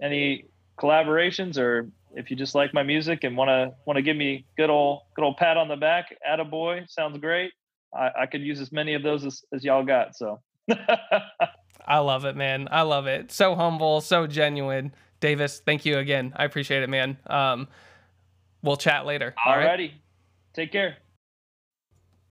any 0.00 0.46
collaborations 0.78 1.58
or 1.58 1.88
if 2.14 2.30
you 2.30 2.36
just 2.36 2.54
like 2.54 2.74
my 2.74 2.82
music 2.82 3.24
and 3.24 3.36
want 3.36 3.48
to 3.48 3.74
want 3.86 3.96
to 3.96 4.02
give 4.02 4.16
me 4.16 4.44
good 4.56 4.70
old 4.70 5.02
good 5.14 5.24
old 5.24 5.36
pat 5.36 5.56
on 5.56 5.68
the 5.68 5.76
back, 5.76 6.16
at 6.26 6.40
a 6.40 6.44
boy, 6.44 6.84
sounds 6.88 7.18
great. 7.18 7.52
I, 7.94 8.10
I 8.22 8.26
could 8.26 8.40
use 8.40 8.58
as 8.60 8.72
many 8.72 8.94
of 8.94 9.02
those 9.02 9.24
as, 9.24 9.44
as 9.52 9.64
y'all 9.64 9.84
got. 9.84 10.16
So. 10.16 10.40
I 11.86 11.98
love 11.98 12.24
it, 12.24 12.36
man. 12.36 12.68
I 12.70 12.82
love 12.82 13.06
it. 13.06 13.32
So 13.32 13.54
humble, 13.54 14.00
so 14.00 14.26
genuine. 14.26 14.94
Davis, 15.20 15.60
thank 15.64 15.84
you 15.84 15.98
again. 15.98 16.32
I 16.36 16.44
appreciate 16.44 16.82
it, 16.82 16.88
man. 16.88 17.16
Um, 17.26 17.68
we'll 18.62 18.76
chat 18.76 19.06
later. 19.06 19.34
All 19.46 19.56
right? 19.56 19.66
Take 20.54 20.72
care. 20.72 20.96